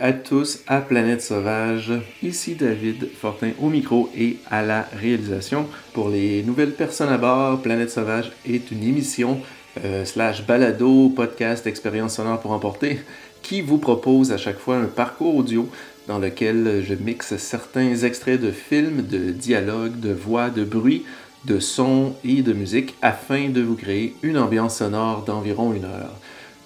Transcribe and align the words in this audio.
À 0.00 0.12
tous 0.12 0.60
à 0.66 0.80
Planète 0.80 1.20
Sauvage. 1.20 1.92
Ici 2.22 2.54
David 2.54 3.08
Fortin 3.20 3.50
au 3.60 3.68
micro 3.68 4.10
et 4.16 4.38
à 4.50 4.62
la 4.62 4.88
réalisation. 4.98 5.66
Pour 5.92 6.08
les 6.08 6.42
nouvelles 6.42 6.72
personnes 6.72 7.10
à 7.10 7.18
bord, 7.18 7.60
Planète 7.60 7.90
Sauvage 7.90 8.32
est 8.46 8.70
une 8.70 8.82
émission 8.82 9.40
euh, 9.84 10.04
slash 10.04 10.46
balado, 10.46 11.10
podcast, 11.10 11.66
expérience 11.66 12.16
sonore 12.16 12.40
pour 12.40 12.52
emporter 12.52 13.00
qui 13.42 13.60
vous 13.60 13.78
propose 13.78 14.32
à 14.32 14.38
chaque 14.38 14.58
fois 14.58 14.76
un 14.76 14.86
parcours 14.86 15.36
audio 15.36 15.68
dans 16.08 16.18
lequel 16.18 16.82
je 16.82 16.94
mixe 16.94 17.36
certains 17.36 17.94
extraits 17.94 18.40
de 18.40 18.52
films, 18.52 19.02
de 19.02 19.30
dialogues, 19.30 20.00
de 20.00 20.12
voix, 20.12 20.48
de 20.48 20.64
bruits, 20.64 21.04
de 21.44 21.58
sons 21.58 22.14
et 22.24 22.40
de 22.42 22.54
musique 22.54 22.94
afin 23.02 23.50
de 23.50 23.60
vous 23.60 23.76
créer 23.76 24.14
une 24.22 24.38
ambiance 24.38 24.78
sonore 24.78 25.24
d'environ 25.24 25.74
une 25.74 25.84
heure. 25.84 26.16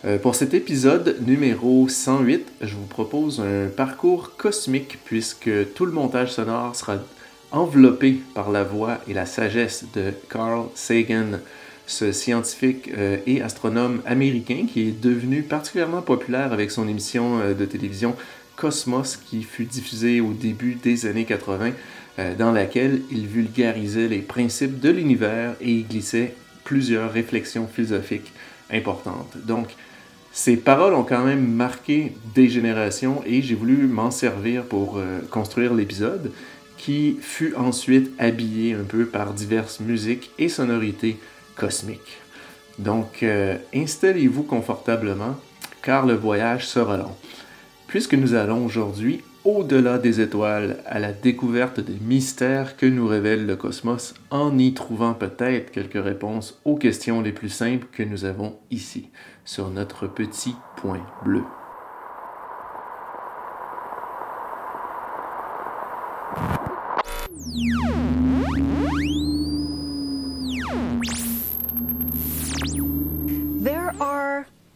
Euh, 0.05 0.17
pour 0.17 0.37
cet 0.37 0.55
épisode 0.55 1.17
numéro 1.27 1.89
108, 1.89 2.47
je 2.61 2.75
vous 2.77 2.87
propose 2.87 3.41
un 3.41 3.67
parcours 3.67 4.37
cosmique 4.37 4.97
puisque 5.05 5.51
tout 5.75 5.87
le 5.87 5.91
montage 5.91 6.31
sonore 6.31 6.77
sera 6.77 6.99
enveloppé 7.51 8.21
par 8.33 8.53
la 8.53 8.63
voix 8.63 8.99
et 9.09 9.15
la 9.15 9.27
sagesse 9.27 9.87
de 9.95 10.13
Carl 10.31 10.67
Sagan, 10.77 11.41
ce 11.89 12.13
scientifique 12.13 12.93
euh, 12.97 13.17
et 13.27 13.43
astronome 13.43 14.01
américain 14.07 14.67
qui 14.73 14.83
est 14.83 15.01
devenu 15.01 15.43
particulièrement 15.43 16.03
populaire 16.03 16.53
avec 16.53 16.71
son 16.71 16.87
émission 16.87 17.41
euh, 17.41 17.55
de 17.55 17.65
télévision 17.65 18.15
Cosmos 18.55 19.17
qui 19.17 19.43
fut 19.43 19.65
diffusée 19.65 20.21
au 20.21 20.33
début 20.33 20.75
des 20.75 21.07
années 21.07 21.25
80, 21.25 21.73
dans 22.37 22.51
laquelle 22.51 23.03
il 23.13 23.29
vulgarisait 23.29 24.09
les 24.09 24.19
principes 24.19 24.81
de 24.81 24.91
l'univers 24.91 25.55
et 25.61 25.71
y 25.71 25.83
glissait 25.85 26.35
plusieurs 26.65 27.13
réflexions 27.13 27.69
philosophiques 27.69 28.33
importantes. 28.73 29.37
Donc, 29.47 29.69
ces 30.39 30.57
paroles 30.57 30.95
ont 30.95 31.03
quand 31.03 31.25
même 31.25 31.45
marqué 31.45 32.13
des 32.33 32.49
générations 32.49 33.23
et 33.27 33.43
j'ai 33.43 33.57
voulu 33.57 33.89
m'en 33.89 34.13
servir 34.13 34.63
pour 34.63 34.97
euh, 34.97 35.19
construire 35.33 35.75
l'épisode 35.75 36.31
qui 36.77 37.19
fut 37.21 37.57
ensuite 37.57 38.13
habillé 38.21 38.75
un 38.75 38.85
peu 38.85 39.05
par 39.07 39.33
diverses 39.33 39.81
musiques 39.81 40.31
et 40.39 40.49
sonorités 40.49 41.19
cosmiques. 41.57 42.19
Donc, 42.79 43.25
euh, 43.25 43.57
installez-vous 43.75 44.45
confortablement 44.45 45.35
car 45.83 46.07
le 46.07 46.15
voyage 46.15 46.69
sera 46.69 46.97
long. 46.99 47.17
Puisque 47.89 48.15
nous 48.15 48.35
allons 48.35 48.67
aujourd'hui 48.67 49.23
au-delà 49.45 49.97
des 49.97 50.21
étoiles, 50.21 50.77
à 50.85 50.99
la 50.99 51.13
découverte 51.13 51.81
des 51.81 51.97
mystères 52.03 52.77
que 52.77 52.85
nous 52.85 53.07
révèle 53.07 53.47
le 53.47 53.57
cosmos, 53.57 54.13
en 54.31 54.59
y 54.59 54.75
trouvant 54.75 55.15
peut-être 55.15 55.71
quelques 55.71 56.05
réponses 56.05 56.61
aux 56.67 56.77
questions 56.77 57.23
les 57.23 57.33
plus 57.33 57.49
simples 57.49 57.87
que 57.91 58.03
nous 58.03 58.27
avons 58.27 58.57
ici, 58.71 59.09
sur 59.47 59.71
notre 59.71 60.07
petit 60.07 60.55
point 60.77 61.07
bleu. 61.25 61.45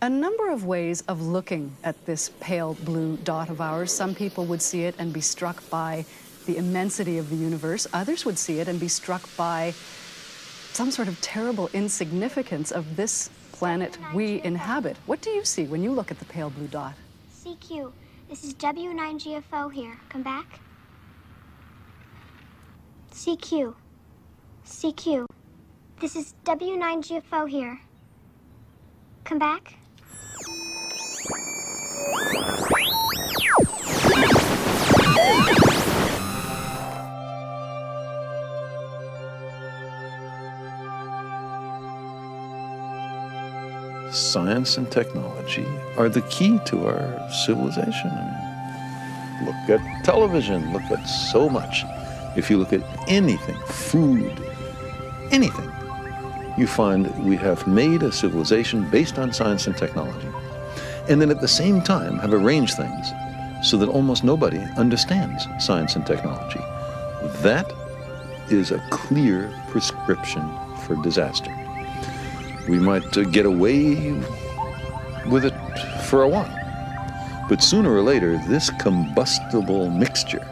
A 0.03 0.11
number 0.11 0.51
of 0.51 0.65
ways 0.65 1.03
of 1.03 1.23
looking 1.23 1.77
at 1.85 2.07
this 2.07 2.33
pale 2.41 2.75
blue 2.83 3.17
dot 3.19 3.49
of 3.49 3.61
ours. 3.61 3.93
Some 3.93 4.17
people 4.17 4.45
would 4.47 4.61
see 4.61 4.83
it 4.83 4.97
and 4.99 5.13
be 5.13 5.21
struck 5.21 5.71
by 5.71 6.05
the 6.47 6.57
immensity 6.57 7.19
of 7.19 7.31
the 7.31 7.37
universe. 7.37 7.87
Others 7.93 8.25
would 8.25 8.37
see 8.37 8.59
it 8.59 8.67
and 8.67 8.81
be 8.81 8.89
struck 8.89 9.23
by 9.37 9.73
some 10.73 10.91
sort 10.91 11.07
of 11.07 11.21
terrible 11.21 11.71
insignificance 11.73 12.73
of 12.73 12.97
this 12.97 13.31
planet 13.53 13.97
we 14.13 14.43
inhabit. 14.43 14.97
What 15.07 15.21
do 15.21 15.31
you 15.31 15.45
see 15.45 15.67
when 15.67 15.85
you 15.85 15.93
look 15.93 16.11
at 16.11 16.19
the 16.19 16.25
pale 16.25 16.51
blue 16.51 16.67
dot? 16.67 16.95
CQ, 17.33 17.93
this 18.29 18.43
is 18.43 18.55
W9GFO 18.55 19.73
here. 19.73 19.97
Come 20.09 20.25
back. 20.25 20.59
CQ, 23.13 23.73
CQ, 24.67 25.27
this 26.01 26.17
is 26.17 26.35
W9GFO 26.45 27.49
here. 27.49 27.81
Come 29.23 29.39
back. 29.39 29.77
Science 44.11 44.77
and 44.77 44.91
technology 44.91 45.67
are 45.97 46.09
the 46.09 46.23
key 46.23 46.59
to 46.67 46.87
our 46.87 47.31
civilization. 47.31 48.11
I 48.11 49.41
mean, 49.41 49.47
look 49.47 49.81
at 49.81 50.05
television, 50.05 50.73
look 50.73 50.83
at 50.91 51.05
so 51.05 51.49
much. 51.49 51.85
If 52.37 52.51
you 52.51 52.59
look 52.59 52.73
at 52.73 52.83
anything, 53.09 53.57
food, 53.67 54.33
anything, 55.31 55.71
you 56.59 56.67
find 56.67 57.07
we 57.25 57.37
have 57.37 57.67
made 57.67 58.03
a 58.03 58.13
civilization 58.13 58.89
based 58.91 59.19
on 59.19 59.33
science 59.33 59.67
and 59.67 59.77
technology 59.77 60.29
and 61.09 61.21
then 61.21 61.31
at 61.31 61.41
the 61.41 61.49
same 61.49 61.81
time 61.81 62.19
have 62.19 62.33
arranged 62.33 62.77
things 62.77 63.13
so 63.63 63.77
that 63.77 63.89
almost 63.89 64.25
nobody 64.25 64.59
understands 64.77 65.47
science 65.59 65.97
and 65.97 66.07
technology. 66.07 66.61
That 67.43 67.73
is 68.51 68.71
a 68.71 68.83
clear 68.91 69.53
prescription 69.69 70.43
for 70.85 70.97
disaster. 70.97 71.51
We 72.69 72.79
might 72.79 73.17
uh, 73.17 73.25
get 73.25 73.47
away 73.47 74.13
with 75.27 75.45
it 75.45 75.55
for 76.05 76.23
a 76.23 76.29
while, 76.29 76.59
but 77.49 77.63
sooner 77.63 77.93
or 77.93 78.03
later, 78.03 78.39
this 78.49 78.71
combustible 78.71 79.91
mixture 79.91 80.47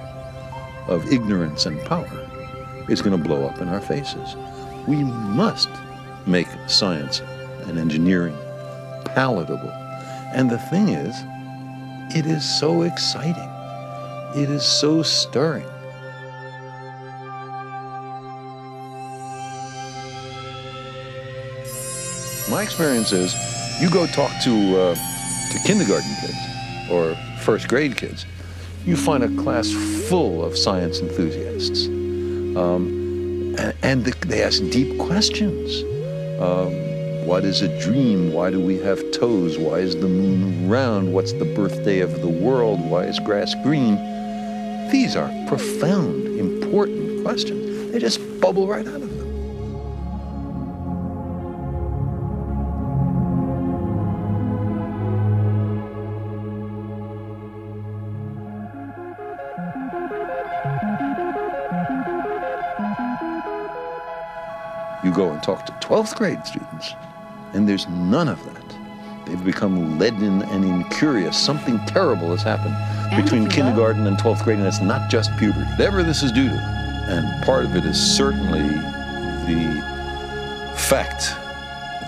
of 0.87 1.13
ignorance 1.13 1.67
and 1.67 1.81
power 1.85 2.09
is 2.89 3.03
going 3.03 3.17
to 3.17 3.23
blow 3.23 3.47
up 3.47 3.61
in 3.61 3.69
our 3.69 3.81
faces. 3.81 4.37
We 4.87 5.05
must 5.05 5.69
make 6.27 6.49
science 6.67 7.21
and 7.67 7.79
engineering 7.79 8.37
palatable 9.05 9.80
and 10.33 10.51
the 10.51 10.59
thing 10.59 10.89
is, 10.91 11.15
it 12.17 12.27
is 12.27 12.45
so 12.45 12.83
exciting. 12.83 13.49
It 14.35 14.51
is 14.51 14.65
so 14.65 15.03
stirring. 15.03 15.67
My 22.51 22.63
experience 22.63 23.13
is 23.13 23.35
you 23.81 23.89
go 23.91 24.07
talk 24.07 24.33
to, 24.43 24.81
uh, 24.81 24.95
to 24.95 25.59
kindergarten 25.65 26.11
kids 26.21 26.91
or 26.91 27.15
first 27.41 27.69
grade 27.69 27.97
kids, 27.97 28.27
you 28.85 28.97
find 28.97 29.23
a 29.23 29.43
class 29.43 29.71
full 30.09 30.45
of 30.45 30.57
science 30.57 31.01
enthusiasts. 31.01 31.87
Um, 32.57 33.55
and, 33.59 33.75
and, 33.83 34.05
they 34.05 34.43
ask 34.43 34.61
deep 34.71 34.99
questions. 34.99 35.83
Um, 36.41 36.90
what 37.27 37.45
is 37.45 37.63
a 37.63 37.81
dream? 37.81 38.33
Why 38.33 38.51
do 38.51 38.61
we 38.61 38.79
have 38.79 38.99
toes? 39.13 39.59
Why 39.59 39.79
is 39.79 39.95
the 39.95 40.09
moon 40.09 40.69
round? 40.69 41.13
What's 41.13 41.33
the 41.33 41.45
birthday 41.45 42.01
of 42.01 42.21
the 42.21 42.29
world? 42.29 42.81
Why 42.81 43.05
is 43.05 43.19
grass 43.21 43.55
green? 43.63 43.97
These 44.91 45.17
are 45.17 45.31
profound, 45.47 46.27
important 46.39 47.23
questions. 47.23 47.93
They 47.93 47.99
just 47.99 48.21
bubble 48.41 48.67
right 48.67 48.87
out 48.87 48.95
of 48.95 49.01
them. 49.01 49.21
You 65.03 65.13
go 65.13 65.31
and 65.31 65.43
talk 65.43 65.67
to 65.67 65.73
12th 65.87 66.17
grade 66.17 66.45
students 66.47 66.95
And 67.53 67.69
there's 67.69 67.89
none 67.89 68.29
of 68.29 68.43
that. 68.45 68.61
They've 69.27 69.45
become 69.45 69.99
leaden 69.99 70.43
and 70.43 70.65
incurious. 70.65 71.37
Something 71.39 71.79
terrible 71.87 72.31
has 72.31 72.43
happened 72.43 72.75
And 73.13 73.23
between 73.23 73.49
kindergarten 73.49 74.07
and 74.07 74.17
12th 74.17 74.43
grade, 74.43 74.59
and 74.59 74.67
it's 74.67 74.81
not 74.81 75.11
just 75.11 75.31
puberty. 75.37 75.61
Whatever 75.73 76.03
this 76.03 76.23
is 76.23 76.33
due 76.33 76.49
to. 76.49 76.57
And 77.09 77.45
part 77.45 77.65
of 77.65 77.77
it 77.77 77.85
is 77.85 77.99
certainly 77.99 78.69
the 79.47 79.83
fact 80.77 81.35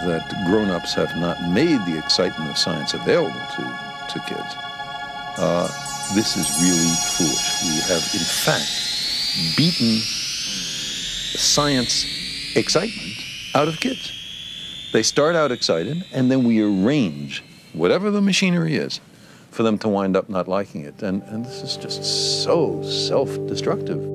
that 0.05 0.29
grown-ups 0.47 0.94
have 0.94 1.17
not 1.17 1.41
made 1.49 1.85
the 1.87 1.97
excitement 1.97 2.50
of 2.50 2.59
science 2.59 2.94
available 2.94 3.33
to, 3.56 3.62
to 4.11 4.19
kids. 4.27 4.55
Uh, 5.39 5.69
this 6.15 6.37
is 6.37 6.50
really 6.61 6.93
foolish. 7.17 7.62
We 7.62 7.81
have, 7.87 8.03
in 8.12 8.27
fact, 8.27 9.56
beaten 9.56 10.00
science 11.39 12.05
excitement 12.56 13.17
out 13.55 13.69
of 13.69 13.79
kids. 13.81 14.12
They 14.93 15.03
start 15.03 15.35
out 15.35 15.50
excited, 15.50 16.05
and 16.12 16.31
then 16.31 16.44
we 16.44 16.62
arrange 16.62 17.43
whatever 17.73 18.11
the 18.11 18.21
machinery 18.21 18.77
is 18.77 19.00
for 19.50 19.62
them 19.62 19.79
to 19.79 19.89
wind 19.89 20.17
up 20.17 20.29
not 20.29 20.49
liking 20.49 20.85
it. 20.85 21.03
And, 21.03 21.23
and 21.23 21.47
this 21.47 21.62
is 21.62 21.79
just 21.79 22.44
so 22.44 22.83
self 22.83 23.31
destructive. 23.47 24.12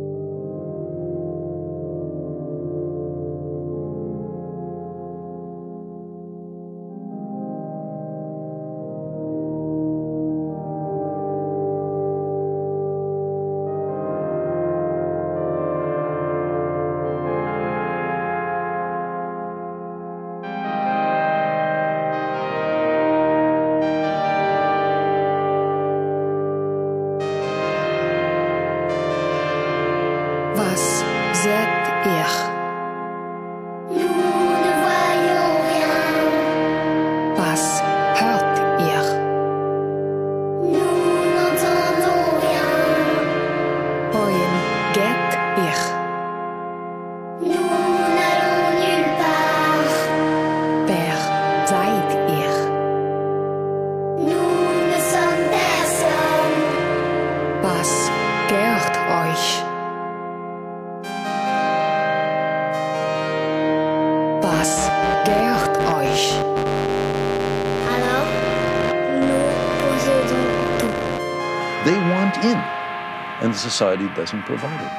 Society 73.77 74.07
doesn't 74.15 74.41
provide 74.41 74.81
it. 74.81 74.91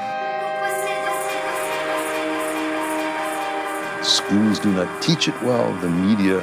Schools 4.04 4.60
do 4.60 4.70
not 4.72 5.02
teach 5.02 5.26
it 5.26 5.34
well. 5.42 5.74
The 5.80 5.90
media 5.90 6.42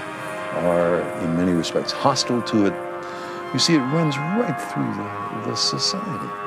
are, 0.68 1.00
in 1.24 1.38
many 1.38 1.54
respects, 1.54 1.94
hostile 1.94 2.42
to 2.42 2.66
it. 2.66 2.74
You 3.54 3.60
see, 3.60 3.76
it 3.76 3.86
runs 3.96 4.18
right 4.18 4.60
through 4.70 4.94
the, 4.96 5.50
the 5.50 5.56
society. 5.56 6.45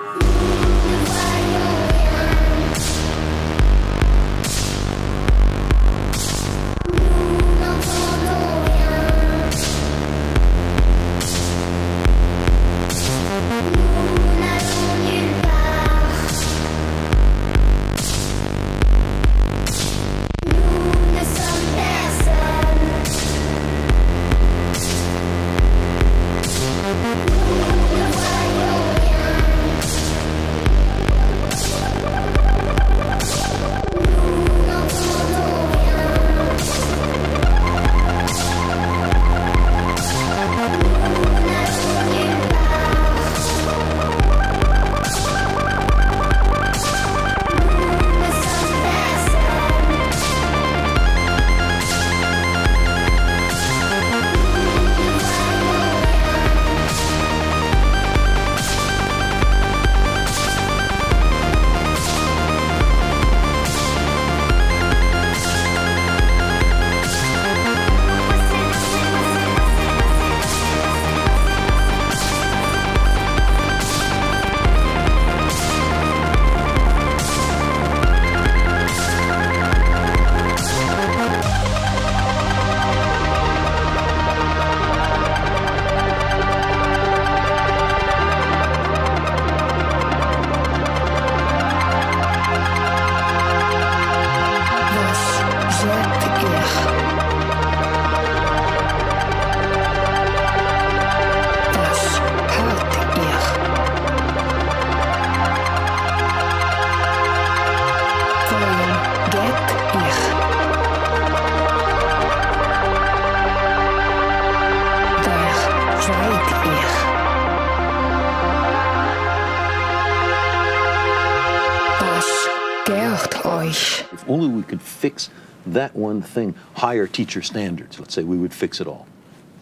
Fix 125.09 125.31
that 125.67 125.95
one 125.97 126.21
thing, 126.21 126.55
higher 126.75 127.07
teacher 127.07 127.43
standards, 127.43 127.99
let's 127.99 128.15
say, 128.15 128.23
we 128.23 128.37
would 128.37 128.53
fix 128.53 128.81
it 128.81 128.87
all. 128.87 129.07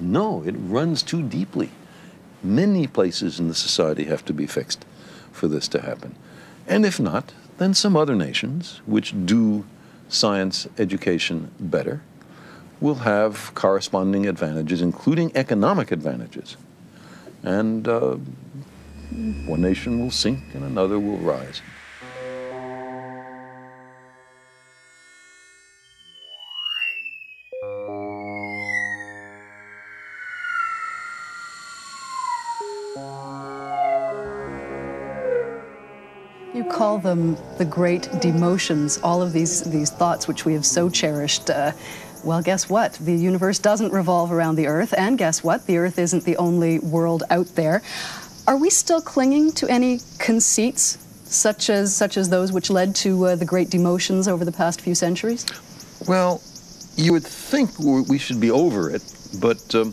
No, 0.00 0.42
it 0.42 0.54
runs 0.58 1.02
too 1.02 1.22
deeply. 1.22 1.70
Many 2.42 2.86
places 2.86 3.38
in 3.38 3.48
the 3.48 3.54
society 3.54 4.04
have 4.04 4.24
to 4.24 4.32
be 4.32 4.46
fixed 4.46 4.84
for 5.32 5.48
this 5.48 5.68
to 5.68 5.80
happen. 5.80 6.16
And 6.66 6.84
if 6.84 6.98
not, 6.98 7.32
then 7.58 7.74
some 7.74 7.96
other 7.96 8.14
nations, 8.14 8.80
which 8.86 9.14
do 9.24 9.64
science 10.08 10.68
education 10.78 11.50
better, 11.58 12.02
will 12.80 12.96
have 12.96 13.52
corresponding 13.54 14.26
advantages, 14.26 14.82
including 14.82 15.32
economic 15.34 15.90
advantages. 15.92 16.56
And 17.42 17.88
uh, 17.88 18.16
one 19.46 19.62
nation 19.62 20.00
will 20.00 20.10
sink 20.10 20.40
and 20.54 20.64
another 20.64 20.98
will 20.98 21.18
rise. 21.18 21.62
You 36.56 36.64
call 36.64 36.96
them 36.96 37.36
the 37.58 37.66
great 37.66 38.04
demotions, 38.24 38.98
all 39.02 39.20
of 39.20 39.34
these, 39.34 39.60
these 39.64 39.90
thoughts 39.90 40.26
which 40.26 40.46
we 40.46 40.54
have 40.54 40.64
so 40.64 40.88
cherished. 40.88 41.50
Uh, 41.50 41.72
Well, 42.24 42.40
guess 42.40 42.70
what? 42.70 42.94
The 42.94 43.14
universe 43.14 43.58
doesn't 43.58 43.92
revolve 43.92 44.32
around 44.32 44.56
the 44.56 44.66
Earth, 44.66 44.94
and 44.96 45.18
guess 45.18 45.44
what? 45.44 45.66
The 45.66 45.76
Earth 45.76 45.98
isn't 45.98 46.24
the 46.24 46.38
only 46.38 46.78
world 46.78 47.24
out 47.28 47.46
there. 47.56 47.82
Are 48.48 48.56
we 48.56 48.70
still 48.70 49.02
clinging 49.02 49.52
to 49.52 49.68
any 49.68 50.00
conceits 50.18 50.96
such 51.24 51.68
as 51.68 51.94
such 51.94 52.16
as 52.16 52.30
those 52.30 52.52
which 52.52 52.70
led 52.70 52.96
to 53.04 53.10
uh, 53.26 53.36
the 53.36 53.44
great 53.44 53.68
demotions 53.68 54.26
over 54.26 54.44
the 54.46 54.56
past 54.62 54.80
few 54.80 54.94
centuries? 54.94 55.44
Well, 56.08 56.40
you 56.96 57.12
would 57.12 57.26
think 57.26 57.78
we 57.78 58.18
should 58.18 58.40
be 58.40 58.50
over 58.50 58.88
it, 58.88 59.04
but 59.40 59.74
um, 59.74 59.92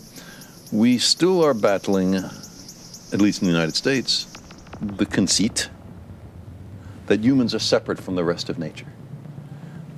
we 0.72 0.98
still 0.98 1.44
are 1.44 1.54
battling, 1.54 2.16
at 2.16 3.20
least 3.20 3.42
in 3.42 3.48
the 3.48 3.54
United 3.54 3.76
States, 3.76 4.28
the 4.80 5.06
conceit 5.06 5.70
that 7.08 7.22
humans 7.22 7.54
are 7.54 7.60
separate 7.60 8.00
from 8.00 8.16
the 8.16 8.24
rest 8.24 8.50
of 8.50 8.58
nature. 8.58 8.88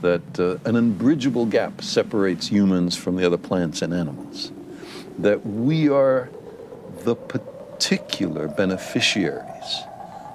That 0.01 0.39
uh, 0.39 0.57
an 0.67 0.75
unbridgeable 0.75 1.45
gap 1.47 1.81
separates 1.81 2.47
humans 2.47 2.95
from 2.95 3.15
the 3.15 3.25
other 3.25 3.37
plants 3.37 3.81
and 3.81 3.93
animals. 3.93 4.51
That 5.17 5.45
we 5.45 5.89
are 5.89 6.29
the 7.03 7.15
particular 7.15 8.47
beneficiaries 8.47 9.83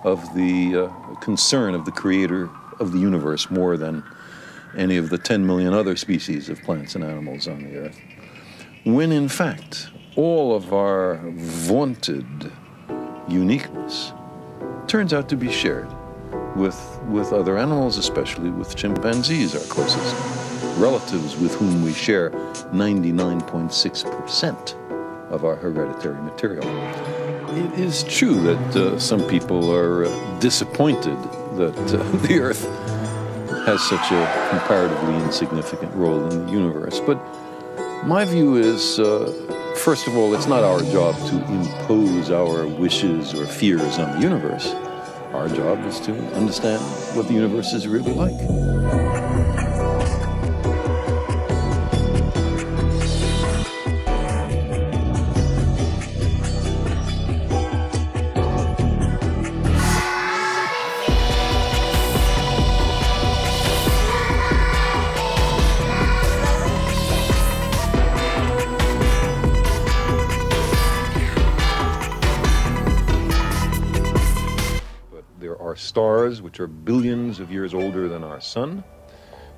of 0.05 0.35
the 0.35 0.77
uh, 0.77 1.15
concern 1.17 1.75
of 1.75 1.85
the 1.85 1.93
creator 1.93 2.49
of 2.79 2.93
the 2.93 2.99
universe 2.99 3.51
more 3.51 3.77
than 3.77 4.03
any 4.77 4.97
of 4.97 5.11
the 5.11 5.19
10 5.19 5.47
million 5.47 5.75
other 5.75 5.97
species 5.97 6.49
of 6.49 6.63
plants 6.63 6.95
and 6.95 7.05
animals 7.05 7.47
on 7.49 7.63
the 7.65 7.77
earth. 7.77 8.01
When 8.85 9.13
in 9.13 9.29
fact, 9.29 9.89
all 10.17 10.55
of 10.55 10.73
our 10.73 11.21
vaunted 11.33 12.51
uniqueness 13.29 14.13
turns 14.87 15.13
out 15.13 15.29
to 15.29 15.37
be 15.37 15.51
shared 15.51 15.89
with, 16.57 17.01
with 17.09 17.33
other 17.33 17.57
animals, 17.59 17.99
especially 17.99 18.51
with 18.51 18.77
chimpanzees, 18.77 19.55
our 19.55 19.61
closest 19.63 20.15
relatives, 20.79 21.37
with 21.37 21.55
whom 21.55 21.83
we 21.83 21.93
share 21.93 22.31
99.6% 22.73 24.75
of 25.31 25.45
our 25.45 25.57
hereditary 25.57 26.21
material. 26.23 26.65
It 27.57 27.73
is 27.79 28.05
true 28.05 28.41
that 28.43 28.77
uh, 28.77 28.99
some 28.99 29.27
people 29.29 29.75
are 29.75 30.05
uh, 30.05 30.39
disappointed 30.39 31.19
that 31.57 31.77
uh, 31.95 32.03
the 32.27 32.41
Earth 32.41 32.65
has 33.67 33.83
such 33.83 34.13
a 34.13 34.49
comparatively 34.51 35.17
insignificant 35.25 35.93
role 35.95 36.31
in 36.31 36.47
the 36.47 36.53
universe. 36.53 37.01
But 37.01 37.19
my 38.05 38.25
view 38.25 38.57
is, 38.57 38.99
uh, 38.99 39.31
first 39.77 40.07
of 40.07 40.17
all, 40.17 40.35
it's 40.35 40.47
not 40.47 40.65
our 40.65 40.81
job 40.81 41.15
to 41.29 41.37
impose 41.53 42.31
our 42.31 42.67
wishes 42.67 43.35
or 43.35 43.47
fears 43.47 43.99
on 43.99 44.17
the 44.17 44.23
universe. 44.23 44.75
Our 45.33 45.49
job 45.49 45.85
is 45.87 46.01
to 46.01 46.13
understand 46.35 46.83
what 47.17 47.29
the 47.29 47.35
universe 47.35 47.73
is 47.73 47.87
really 47.87 48.13
like. 48.13 48.39
Are 75.61 75.77
stars 75.77 76.43
which 76.43 76.59
are 76.61 76.67
billions 76.67 77.41
of 77.41 77.51
years 77.51 77.75
older 77.75 78.09
than 78.09 78.25
our 78.25 78.41
sun. 78.41 78.83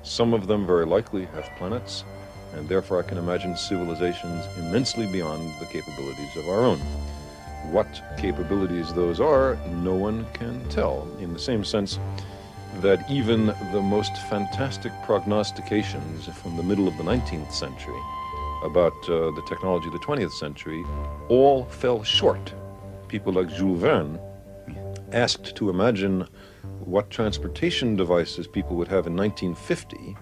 Some 0.03 0.33
of 0.33 0.47
them 0.47 0.67
very 0.67 0.85
likely 0.85 1.25
have 1.25 1.49
planets, 1.57 2.03
and 2.53 2.67
therefore 2.67 2.99
I 2.99 3.03
can 3.03 3.17
imagine 3.17 3.55
civilizations 3.55 4.45
immensely 4.57 5.07
beyond 5.07 5.53
the 5.59 5.65
capabilities 5.65 6.35
of 6.35 6.47
our 6.49 6.65
own. 6.65 6.79
What 7.71 7.87
capabilities 8.17 8.93
those 8.93 9.21
are, 9.21 9.57
no 9.67 9.95
one 9.95 10.25
can 10.33 10.67
tell, 10.67 11.07
in 11.19 11.33
the 11.33 11.39
same 11.39 11.63
sense 11.63 11.97
that 12.81 13.09
even 13.09 13.47
the 13.71 13.81
most 13.81 14.15
fantastic 14.29 14.91
prognostications 15.03 16.27
from 16.27 16.57
the 16.57 16.63
middle 16.63 16.87
of 16.87 16.97
the 16.97 17.03
19th 17.03 17.51
century 17.51 17.99
about 18.63 18.93
uh, 19.09 19.31
the 19.31 19.43
technology 19.47 19.87
of 19.87 19.93
the 19.93 19.99
20th 19.99 20.31
century 20.31 20.83
all 21.29 21.65
fell 21.65 22.03
short. 22.03 22.53
People 23.07 23.33
like 23.33 23.49
Jules 23.49 23.79
Verne 23.79 24.19
asked 25.13 25.55
to 25.55 25.69
imagine 25.69 26.27
what 26.79 27.09
transportation 27.09 27.95
devices 27.95 28.47
people 28.47 28.75
would 28.75 28.87
have 28.87 29.07
in 29.07 29.15
1950, 29.15 30.15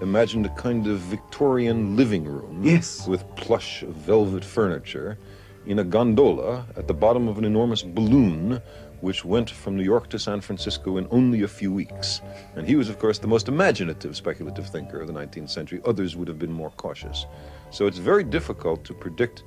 imagined 0.00 0.46
a 0.46 0.50
kind 0.50 0.86
of 0.86 0.98
Victorian 1.00 1.96
living 1.96 2.24
room 2.24 2.60
Yes. 2.62 3.06
with 3.06 3.24
plush 3.36 3.82
velvet 3.82 4.44
furniture 4.44 5.18
in 5.66 5.80
a 5.80 5.84
gondola 5.84 6.66
at 6.76 6.86
the 6.86 6.94
bottom 6.94 7.28
of 7.28 7.36
an 7.36 7.44
enormous 7.44 7.82
balloon 7.82 8.62
which 9.00 9.24
went 9.24 9.48
from 9.48 9.76
New 9.76 9.82
York 9.84 10.08
to 10.10 10.18
San 10.18 10.40
Francisco 10.40 10.96
in 10.96 11.06
only 11.10 11.42
a 11.42 11.48
few 11.48 11.72
weeks. 11.72 12.20
And 12.56 12.66
he 12.66 12.74
was, 12.74 12.88
of 12.88 12.98
course, 12.98 13.18
the 13.18 13.28
most 13.28 13.46
imaginative 13.46 14.16
speculative 14.16 14.68
thinker 14.68 15.00
of 15.00 15.06
the 15.06 15.12
19th 15.12 15.50
century. 15.50 15.80
Others 15.84 16.16
would 16.16 16.26
have 16.26 16.38
been 16.38 16.52
more 16.52 16.70
cautious. 16.70 17.26
So 17.70 17.86
it's 17.86 17.98
very 17.98 18.24
difficult 18.24 18.82
to 18.84 18.94
predict 18.94 19.44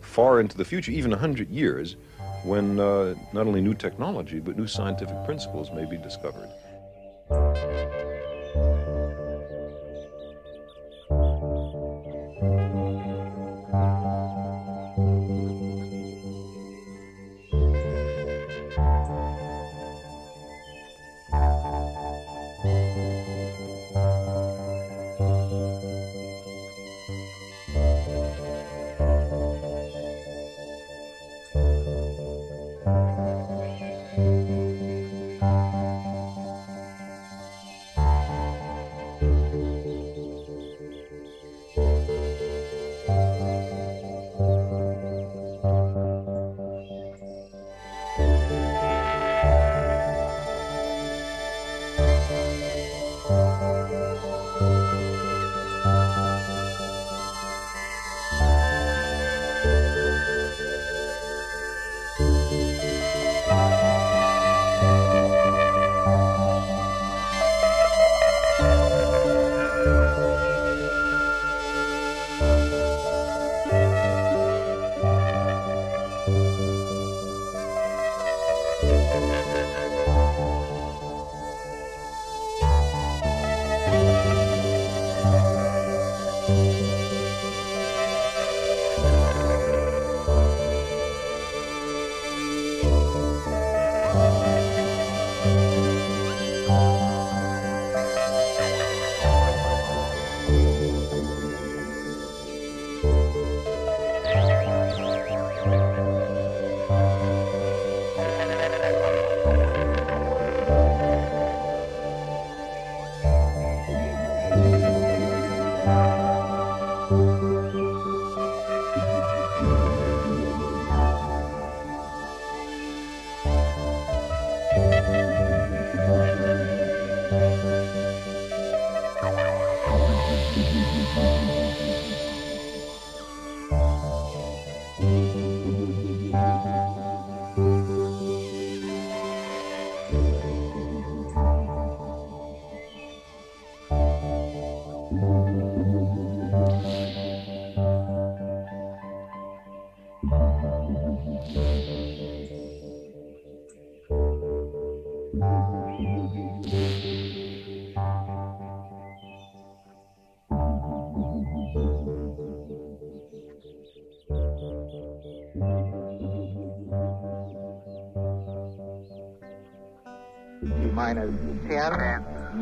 far 0.00 0.40
into 0.40 0.56
the 0.56 0.64
future, 0.64 0.90
even 0.90 1.10
100 1.10 1.50
years, 1.50 1.96
when 2.44 2.78
uh, 2.78 3.14
not 3.32 3.46
only 3.46 3.60
new 3.60 3.74
technology, 3.74 4.38
but 4.38 4.56
new 4.56 4.66
scientific 4.66 5.16
principles 5.24 5.70
may 5.72 5.86
be 5.86 5.96
discovered. 5.96 6.50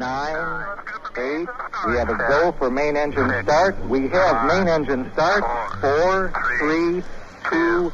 10, 0.03 0.09
9, 0.11 0.79
8. 1.17 1.49
We 1.87 1.95
have 1.95 2.09
a 2.09 2.17
go 2.17 2.53
for 2.59 2.71
main 2.71 2.97
engine 2.97 3.31
start. 3.45 3.79
We 3.89 4.09
have 4.09 4.47
main 4.49 4.67
engine 4.67 5.09
start. 5.13 5.45
4, 5.81 6.35
3, 6.59 7.03
2, 7.51 7.93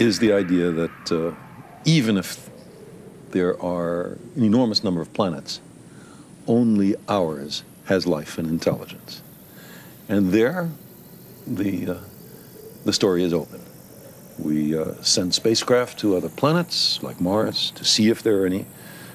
Is 0.00 0.18
the 0.18 0.32
idea 0.32 0.70
that 0.70 1.12
uh, 1.12 1.34
even 1.84 2.16
if 2.16 2.48
there 3.30 3.60
are 3.62 4.18
an 4.36 4.44
enormous 4.44 4.82
number 4.84 5.00
of 5.00 5.12
planets, 5.12 5.60
only 6.46 6.94
ours 7.08 7.62
has 7.86 8.06
life 8.06 8.38
and 8.38 8.48
intelligence. 8.48 9.22
And 10.08 10.32
there, 10.32 10.70
the, 11.46 11.88
uh, 11.88 11.98
the 12.84 12.92
story 12.92 13.22
is 13.22 13.34
open. 13.34 13.60
We 14.38 14.78
uh, 14.78 14.94
send 15.02 15.34
spacecraft 15.34 15.98
to 16.00 16.16
other 16.16 16.28
planets, 16.28 17.02
like 17.02 17.20
Mars, 17.20 17.72
to 17.72 17.84
see 17.84 18.08
if 18.08 18.22
there 18.22 18.42
are 18.42 18.46
any 18.46 18.66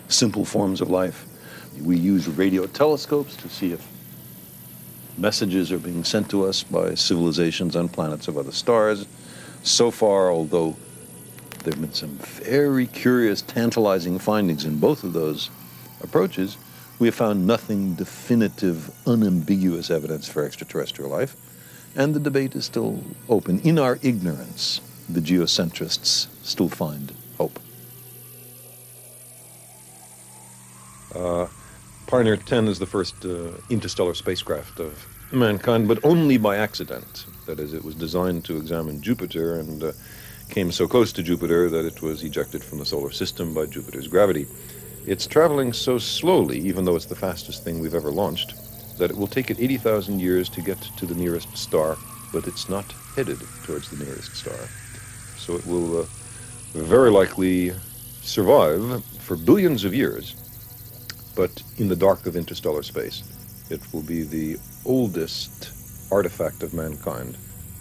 simple 0.10 0.46
forms 0.46 0.82
of 0.82 0.90
life. 0.90 1.26
We 1.82 1.98
use 1.98 2.28
radio 2.28 2.68
telescopes 2.68 3.36
to 3.38 3.50
see 3.50 3.72
if 3.72 3.88
messages 5.18 5.72
are 5.72 5.80
being 5.80 6.04
sent 6.04 6.30
to 6.32 6.46
us 6.46 6.64
by 6.64 6.96
civilizations 6.96 7.76
on 7.76 7.90
planets 7.90 8.28
of 8.28 8.38
other 8.38 8.52
stars. 8.52 9.06
So 9.64 9.92
far, 9.92 10.30
although 10.30 10.76
there 11.64 11.72
have 11.74 11.82
been 11.82 11.94
some 11.94 12.18
very 12.18 12.86
curious, 12.86 13.42
tantalizing 13.42 14.20
findings 14.20 14.66
in 14.66 14.78
both 14.78 15.06
of 15.06 15.14
those 15.14 15.50
approaches, 16.02 16.58
we 17.00 17.08
have 17.08 17.16
found 17.16 17.48
nothing 17.48 17.96
definitive, 17.96 18.92
unambiguous 19.08 19.90
evidence 19.90 20.28
for 20.28 20.46
extraterrestrial 20.46 21.10
life, 21.10 21.38
and 21.96 22.14
the 22.14 22.20
debate 22.20 22.56
is 22.56 22.66
still 22.66 23.04
open. 23.30 23.62
In 23.62 23.80
our 23.80 24.00
ignorance, 24.02 24.82
the 25.08 25.22
geocentrists 25.22 26.28
still 26.44 26.70
find 26.70 27.14
hope. 27.38 27.58
Uh, 31.16 31.48
Pioneer 32.08 32.36
10 32.36 32.68
is 32.68 32.80
the 32.80 32.86
first 32.86 33.24
uh, 33.24 33.52
interstellar 33.70 34.14
spacecraft 34.14 34.80
of 34.82 35.08
mankind, 35.32 35.88
but 35.88 36.04
only 36.04 36.38
by 36.38 36.58
accident. 36.58 37.26
That 37.46 37.60
is, 37.60 37.74
it 37.74 37.84
was 37.84 37.96
designed 37.96 38.46
to 38.46 38.58
examine 38.58 39.02
Jupiter 39.02 39.60
and 39.60 39.84
uh, 39.84 39.92
came 40.50 40.72
so 40.72 40.88
close 40.88 41.12
to 41.14 41.24
Jupiter 41.24 41.70
that 41.70 41.86
it 41.86 42.02
was 42.02 42.24
ejected 42.24 42.64
from 42.64 42.80
the 42.80 42.86
solar 42.86 43.12
system 43.12 43.54
by 43.54 43.66
Jupiter's 43.66 44.08
gravity. 44.08 44.48
It's 45.06 45.28
traveling 45.28 45.74
so 45.74 45.98
slowly, 45.98 46.60
even 46.60 46.86
though 46.86 46.96
it's 46.96 47.06
the 47.06 47.16
fastest 47.16 47.64
thing 47.64 47.80
we've 47.80 47.96
ever 47.96 48.12
launched, 48.12 48.54
that 48.98 49.12
it 49.12 49.18
will 49.18 49.28
take 49.28 49.52
it 49.52 49.60
80,000 49.60 50.20
years 50.20 50.48
to 50.50 50.62
get 50.62 50.80
to 50.82 51.06
the 51.06 51.16
nearest 51.16 51.58
star, 51.58 51.98
but 52.32 52.48
it's 52.48 52.70
not 52.70 52.86
headed 53.16 53.40
towards 53.64 53.90
the 53.90 54.04
nearest 54.04 54.36
star. 54.36 54.58
So 55.38 55.56
it 55.56 55.66
will 55.68 56.02
uh, 56.02 56.06
very 56.74 57.12
likely 57.12 57.74
survive 58.22 59.04
for 59.20 59.36
billions 59.36 59.84
of 59.84 59.94
years, 59.94 60.36
but 61.36 61.62
in 61.78 61.90
the 61.90 61.96
dark 61.96 62.26
of 62.26 62.38
interstellar 62.38 62.84
space. 62.84 63.24
It 63.70 63.82
will 63.92 64.02
be 64.02 64.24
the 64.24 64.58
oldest 64.86 65.83
artifact 66.14 66.62
of 66.62 66.74
mankind 66.74 67.36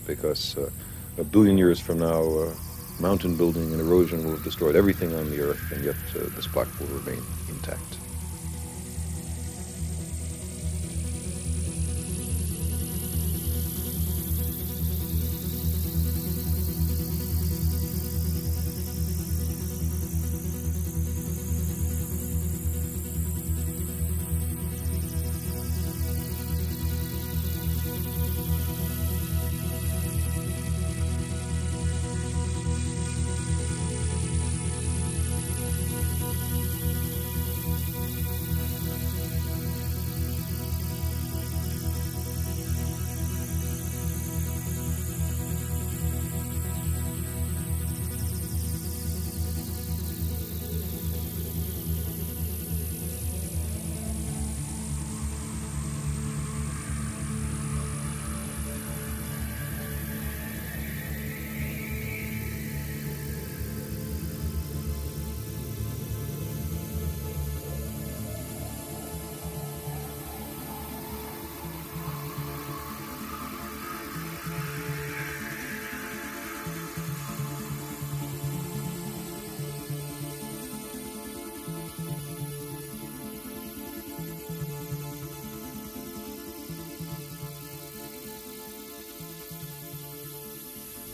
because 0.07 0.57
uh, 0.57 0.71
a 1.19 1.25
billion 1.25 1.59
years 1.59 1.79
from 1.79 1.99
now, 1.99 2.23
uh, 2.39 2.51
mountain 2.99 3.37
building 3.37 3.71
and 3.73 3.81
erosion 3.81 4.25
will 4.25 4.33
have 4.33 4.45
destroyed 4.45 4.75
everything 4.75 5.15
on 5.15 5.31
the 5.31 5.41
Earth, 5.41 5.71
and 5.73 5.85
yet 5.85 5.97
uh, 6.17 6.29
this 6.35 6.47
plaque 6.47 6.81
will 6.81 6.87
remain 6.99 7.23
intact. 7.51 8.02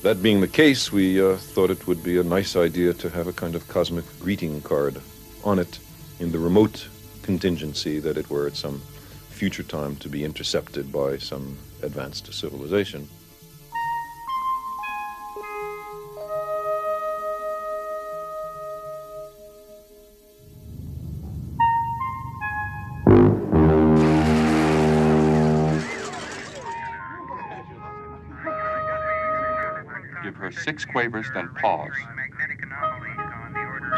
That 0.08 0.22
being 0.22 0.40
the 0.40 0.48
case, 0.48 0.90
we 0.90 1.20
uh, 1.20 1.36
thought 1.36 1.70
it 1.70 1.86
would 1.86 2.02
be 2.02 2.16
a 2.16 2.22
nice 2.22 2.56
idea 2.56 2.94
to 2.94 3.10
have 3.10 3.26
a 3.26 3.32
kind 3.34 3.54
of 3.54 3.68
cosmic 3.68 4.06
greeting 4.20 4.62
card 4.62 5.02
on 5.44 5.58
it 5.58 5.78
in 6.18 6.32
the 6.32 6.38
remote 6.38 6.88
contingency 7.20 8.00
that 8.00 8.16
it 8.16 8.30
were 8.30 8.46
at 8.46 8.56
some 8.56 8.80
future 9.28 9.62
time 9.62 9.96
to 9.96 10.08
be 10.08 10.24
intercepted 10.24 10.90
by 10.90 11.18
some 11.18 11.58
advanced 11.82 12.32
civilization. 12.32 13.06
Six 30.68 30.84
quavers, 30.84 31.26
then 31.32 31.48
pause. 31.62 31.88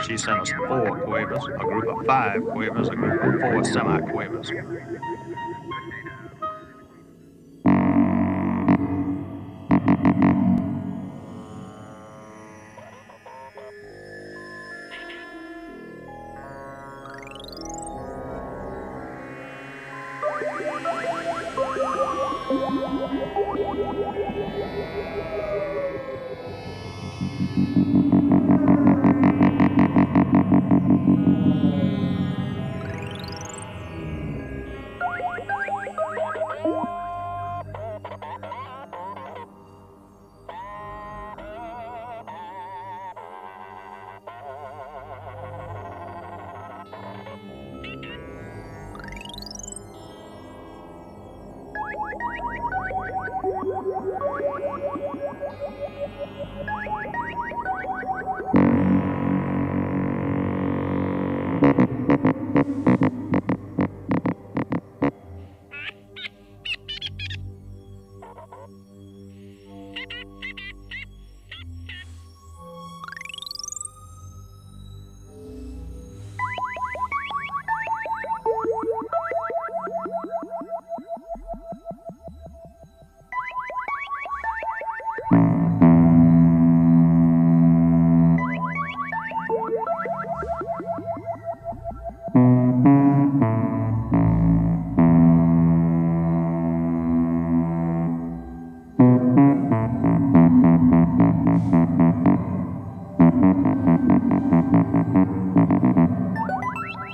She 0.07 0.17
sent 0.17 0.39
us 0.39 0.53
four 0.53 1.01
quavers, 1.01 1.45
a 1.45 1.65
group 1.65 1.89
of 1.89 2.07
five 2.07 2.45
quavers, 2.45 2.89
a 2.89 2.95
group 2.95 3.21
of 3.25 3.41
four 3.41 3.65
semi-quavers. 3.65 4.53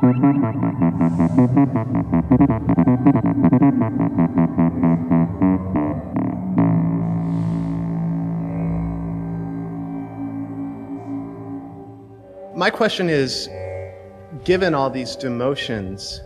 My 0.06 0.12
question 12.70 13.08
is 13.08 13.48
given 14.44 14.74
all 14.74 14.90
these 14.90 15.16
demotions, 15.16 16.20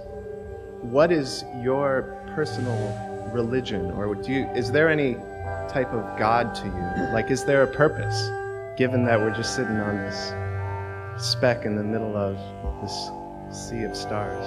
what 0.82 1.10
is 1.10 1.42
your 1.62 2.22
personal 2.34 2.76
religion? 3.32 3.92
Or 3.92 4.14
do 4.14 4.30
you, 4.30 4.46
is 4.48 4.70
there 4.70 4.90
any 4.90 5.14
type 5.70 5.90
of 5.94 6.18
God 6.18 6.54
to 6.56 6.66
you? 6.66 7.14
Like, 7.14 7.30
is 7.30 7.46
there 7.46 7.62
a 7.62 7.66
purpose, 7.66 8.28
given 8.76 9.06
that 9.06 9.18
we're 9.18 9.34
just 9.34 9.56
sitting 9.56 9.76
on 9.76 9.96
this 9.96 10.34
speck 11.16 11.64
in 11.64 11.76
the 11.76 11.84
middle 11.84 12.14
of 12.14 12.36
this 12.82 13.10
sea 13.50 13.84
of 13.84 13.96
stars? 13.96 14.44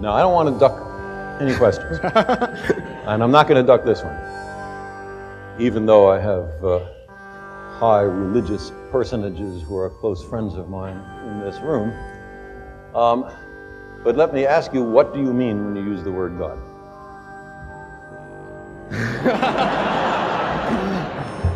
No, 0.00 0.12
I 0.12 0.20
don't 0.20 0.32
want 0.32 0.52
to 0.52 0.58
duck 0.58 1.40
any 1.40 1.54
questions. 1.54 1.98
and 2.02 3.22
I'm 3.22 3.30
not 3.30 3.48
going 3.48 3.60
to 3.60 3.66
duck 3.66 3.84
this 3.84 4.02
one. 4.02 4.16
Even 5.60 5.86
though 5.86 6.10
I 6.10 6.18
have 6.18 6.64
uh, 6.64 6.84
high 7.78 8.02
religious 8.02 8.72
personages 8.90 9.62
who 9.62 9.76
are 9.76 9.90
close 9.90 10.24
friends 10.24 10.54
of 10.54 10.68
mine 10.68 10.96
in 11.26 11.40
this 11.40 11.60
room. 11.60 11.92
Um, 12.94 13.30
but 14.02 14.16
let 14.16 14.34
me 14.34 14.46
ask 14.46 14.72
you, 14.72 14.82
what 14.82 15.14
do 15.14 15.20
you 15.20 15.32
mean 15.32 15.64
when 15.64 15.76
you 15.76 15.82
use 15.82 16.02
the 16.02 16.12
word 16.12 16.38
God? 16.38 16.58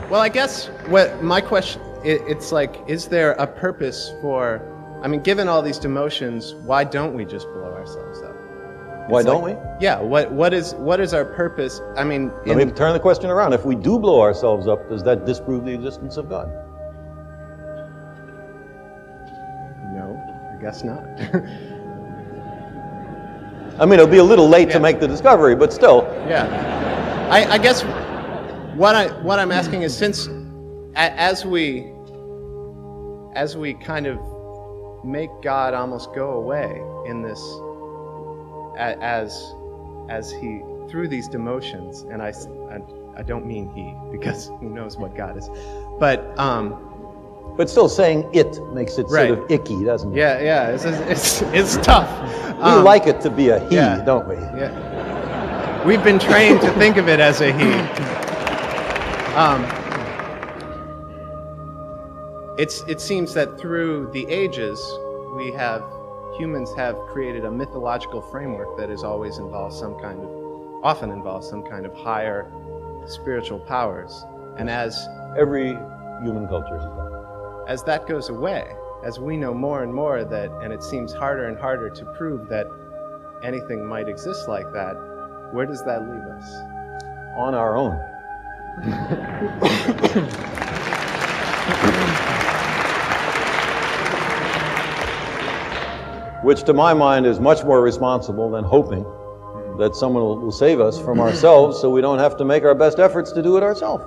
Well, 0.09 0.21
I 0.21 0.29
guess 0.29 0.67
what 0.87 1.21
my 1.21 1.41
question 1.41 1.83
it, 2.05 2.23
it's 2.29 2.53
like, 2.53 2.81
is 2.87 3.09
there 3.09 3.33
a 3.33 3.47
purpose 3.47 4.15
for? 4.21 4.63
I 5.07 5.09
mean, 5.09 5.23
given 5.23 5.47
all 5.47 5.63
these 5.63 5.79
demotions, 5.79 6.61
why 6.63 6.83
don't 6.83 7.15
we 7.15 7.25
just 7.25 7.47
blow 7.53 7.73
ourselves 7.75 8.23
up? 8.23 8.35
Why 9.09 9.21
It's 9.21 9.27
don't 9.27 9.45
like- 9.45 9.57
we? 9.57 9.63
Yeah. 9.81 10.01
What 10.01 10.33
what 10.33 10.53
is 10.53 10.75
what 10.75 10.99
is 10.99 11.15
our 11.15 11.25
purpose? 11.25 11.81
I 11.97 12.03
mean, 12.03 12.33
Let 12.45 12.59
in- 12.59 12.67
me 12.67 12.75
turn 12.75 12.93
the 12.93 12.99
question 12.99 13.31
around. 13.31 13.53
If 13.53 13.65
we 13.65 13.77
do 13.77 14.01
blow 14.01 14.21
ourselves 14.21 14.67
up, 14.67 14.89
does 14.91 15.05
that 15.05 15.25
disprove 15.25 15.65
the 15.65 15.73
existence 15.73 16.17
of 16.17 16.29
God? 16.29 16.49
no, 19.95 20.21
I 20.53 20.61
guess 20.61 20.83
not. 20.83 20.99
I 23.81 23.87
mean, 23.87 23.93
it'll 24.01 24.09
be 24.09 24.19
a 24.19 24.25
little 24.25 24.49
late 24.49 24.67
Yeah. 24.69 24.75
to 24.75 24.81
make 24.81 24.99
the 24.99 25.07
discovery, 25.07 25.55
but 25.55 25.73
still. 25.73 26.03
yeah. 26.27 27.29
I, 27.31 27.45
I 27.53 27.59
guess 27.59 27.83
what 28.75 28.97
I 28.97 29.07
what 29.23 29.39
I'm 29.39 29.53
asking 29.53 29.83
is 29.83 29.97
since 29.97 30.29
as 30.97 31.47
we 31.47 31.93
as 33.37 33.57
we 33.57 33.75
kind 33.75 34.09
of 34.09 34.19
make 35.07 35.31
God 35.43 35.73
almost 35.75 36.13
go 36.15 36.31
away 36.33 36.83
in 37.07 37.23
this 37.23 37.41
as 38.79 39.55
as 40.09 40.31
he 40.31 40.61
through 40.89 41.09
these 41.09 41.29
demotions 41.29 42.03
and 42.13 42.23
I, 42.23 42.33
I 43.19 43.23
don't 43.23 43.47
mean 43.47 43.69
he 43.75 43.95
because 44.17 44.49
who 44.61 44.69
knows 44.71 44.97
what 44.97 45.15
God 45.17 45.37
is 45.37 45.49
but 45.99 46.37
um 46.39 46.83
But 47.57 47.71
still, 47.71 47.89
saying 47.89 48.29
it 48.35 48.61
makes 48.75 48.99
it 48.99 49.07
Right. 49.09 49.29
sort 49.29 49.39
of 49.45 49.51
icky, 49.51 49.83
doesn't 49.85 50.13
it? 50.13 50.19
yeah 50.19 50.41
yeah 50.41 50.69
it's 50.75 50.85
it's, 50.85 51.43
it's 51.59 51.77
tough 51.87 52.11
We 52.59 52.63
Um, 52.63 52.85
like 52.85 53.07
it 53.07 53.21
to 53.23 53.31
be 53.31 53.49
a 53.51 53.59
he, 53.69 53.77
yeah. 53.77 54.03
don't 54.05 54.27
we? 54.29 54.35
Yeah. 54.37 55.85
We've 55.87 56.03
been 56.03 56.19
trained 56.19 56.61
to 56.63 56.71
think 56.73 56.97
of 56.97 57.07
it 57.09 57.21
as 57.21 57.41
a 57.41 57.53
he. 57.53 57.71
Um, 59.37 59.61
it's, 62.59 62.83
it 62.89 63.01
seems 63.01 63.35
that 63.35 63.59
through 63.61 64.11
the 64.13 64.27
ages, 64.29 64.81
we 65.37 65.51
have, 65.53 65.83
humans 66.39 66.73
have 66.75 66.97
created 67.09 67.45
a 67.45 67.51
mythological 67.51 68.21
framework 68.23 68.77
that 68.79 68.89
has 68.89 69.03
always 69.05 69.39
involved 69.39 69.75
some 69.75 69.99
kind 70.01 70.21
of, 70.23 70.31
often 70.85 71.11
involves 71.11 71.49
some 71.49 71.63
kind 71.63 71.85
of 71.87 71.95
higher 71.95 72.51
spiritual 73.07 73.59
powers. 73.61 74.25
And 74.57 74.71
as, 74.71 75.07
Every 75.39 75.77
human 76.23 76.49
culture 76.49 76.79
has 76.79 76.87
that. 76.97 77.65
as 77.69 77.83
that 77.85 78.07
goes 78.07 78.31
away, 78.31 78.75
as 79.05 79.21
we 79.21 79.37
know 79.37 79.53
more 79.53 79.83
and 79.83 79.93
more 79.93 80.25
that, 80.25 80.51
and 80.63 80.73
it 80.73 80.83
seems 80.83 81.13
harder 81.13 81.47
and 81.47 81.59
harder 81.59 81.91
to 81.91 82.05
prove 82.17 82.49
that 82.49 82.67
anything 83.43 83.87
might 83.87 84.09
exist 84.09 84.49
like 84.49 84.73
that, 84.73 84.95
where 85.53 85.67
does 85.67 85.85
that 85.85 86.01
leave 86.09 86.23
us? 86.23 86.51
On 87.37 87.55
our 87.55 87.77
own. 87.77 88.01
Which, 96.43 96.63
to 96.65 96.73
my 96.73 96.95
mind, 96.95 97.27
is 97.27 97.41
much 97.41 97.65
more 97.65 97.81
responsible 97.81 98.51
than 98.51 98.65
hoping 98.65 99.05
that 99.79 99.95
someone 99.95 100.23
will 100.23 100.53
save 100.53 100.81
us 100.81 101.01
from 101.01 101.21
ourselves 101.21 101.81
so 101.81 101.91
we 101.91 102.01
don't 102.01 102.19
have 102.19 102.37
to 102.39 102.45
make 102.45 102.65
our 102.65 102.75
best 102.75 102.99
efforts 102.99 103.33
to 103.33 103.43
do 103.43 103.57
it 103.57 103.63
ourselves. 103.63 104.05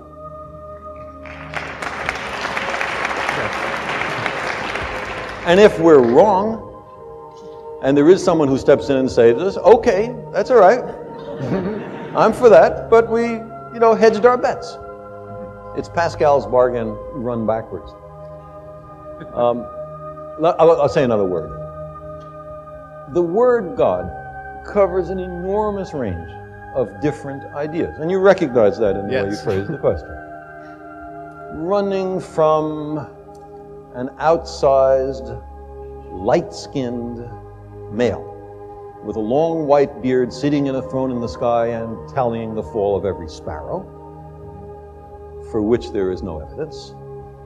And 5.46 5.60
if 5.60 5.80
we're 5.80 6.00
wrong, 6.00 6.66
and 7.82 7.98
there 7.98 8.10
is 8.10 8.24
someone 8.24 8.48
who 8.48 8.58
steps 8.58 8.90
in 8.90 8.98
and 8.98 9.10
saves 9.10 9.42
us, 9.42 9.58
okay, 9.58 10.16
that's 10.32 10.52
all 10.52 10.60
right. 10.60 10.80
I'm 12.16 12.34
for 12.34 12.50
that, 12.50 12.90
but 12.90 13.10
we, 13.10 13.24
you 13.24 13.80
know, 13.80 13.96
hedged 13.96 14.26
our 14.26 14.38
bets. 14.38 14.78
It's 15.76 15.90
Pascal's 15.90 16.46
bargain 16.46 16.90
run 17.14 17.46
backwards. 17.46 17.92
Um, 19.34 19.66
I'll, 20.44 20.82
I'll 20.82 20.90
say 20.90 21.04
another 21.04 21.26
word. 21.26 21.52
The 23.14 23.22
word 23.22 23.76
God 23.76 24.10
covers 24.66 25.10
an 25.10 25.20
enormous 25.20 25.94
range 25.94 26.32
of 26.76 27.02
different 27.02 27.44
ideas, 27.56 27.98
and 28.00 28.12
you 28.12 28.20
recognize 28.20 28.78
that 28.80 28.96
in 28.96 29.08
the 29.08 29.14
way 29.14 29.30
you 29.30 29.36
phrase 29.38 29.68
the 29.68 29.78
question. 29.82 30.10
Running 31.66 32.20
from 32.20 33.00
an 33.96 34.10
outsized, 34.20 35.44
light 36.12 36.54
skinned 36.54 37.28
male 37.92 38.26
with 39.04 39.16
a 39.16 39.20
long 39.20 39.66
white 39.66 40.02
beard 40.02 40.32
sitting 40.32 40.68
in 40.68 40.76
a 40.76 40.82
throne 40.82 41.12
in 41.12 41.22
the 41.22 41.28
sky 41.28 41.68
and 41.68 42.10
tallying 42.10 42.54
the 42.54 42.64
fall 42.64 42.96
of 42.96 43.06
every 43.06 43.30
sparrow, 43.30 43.80
for 45.52 45.62
which 45.62 45.92
there 45.92 46.12
is 46.12 46.22
no 46.22 46.40
evidence. 46.40 46.94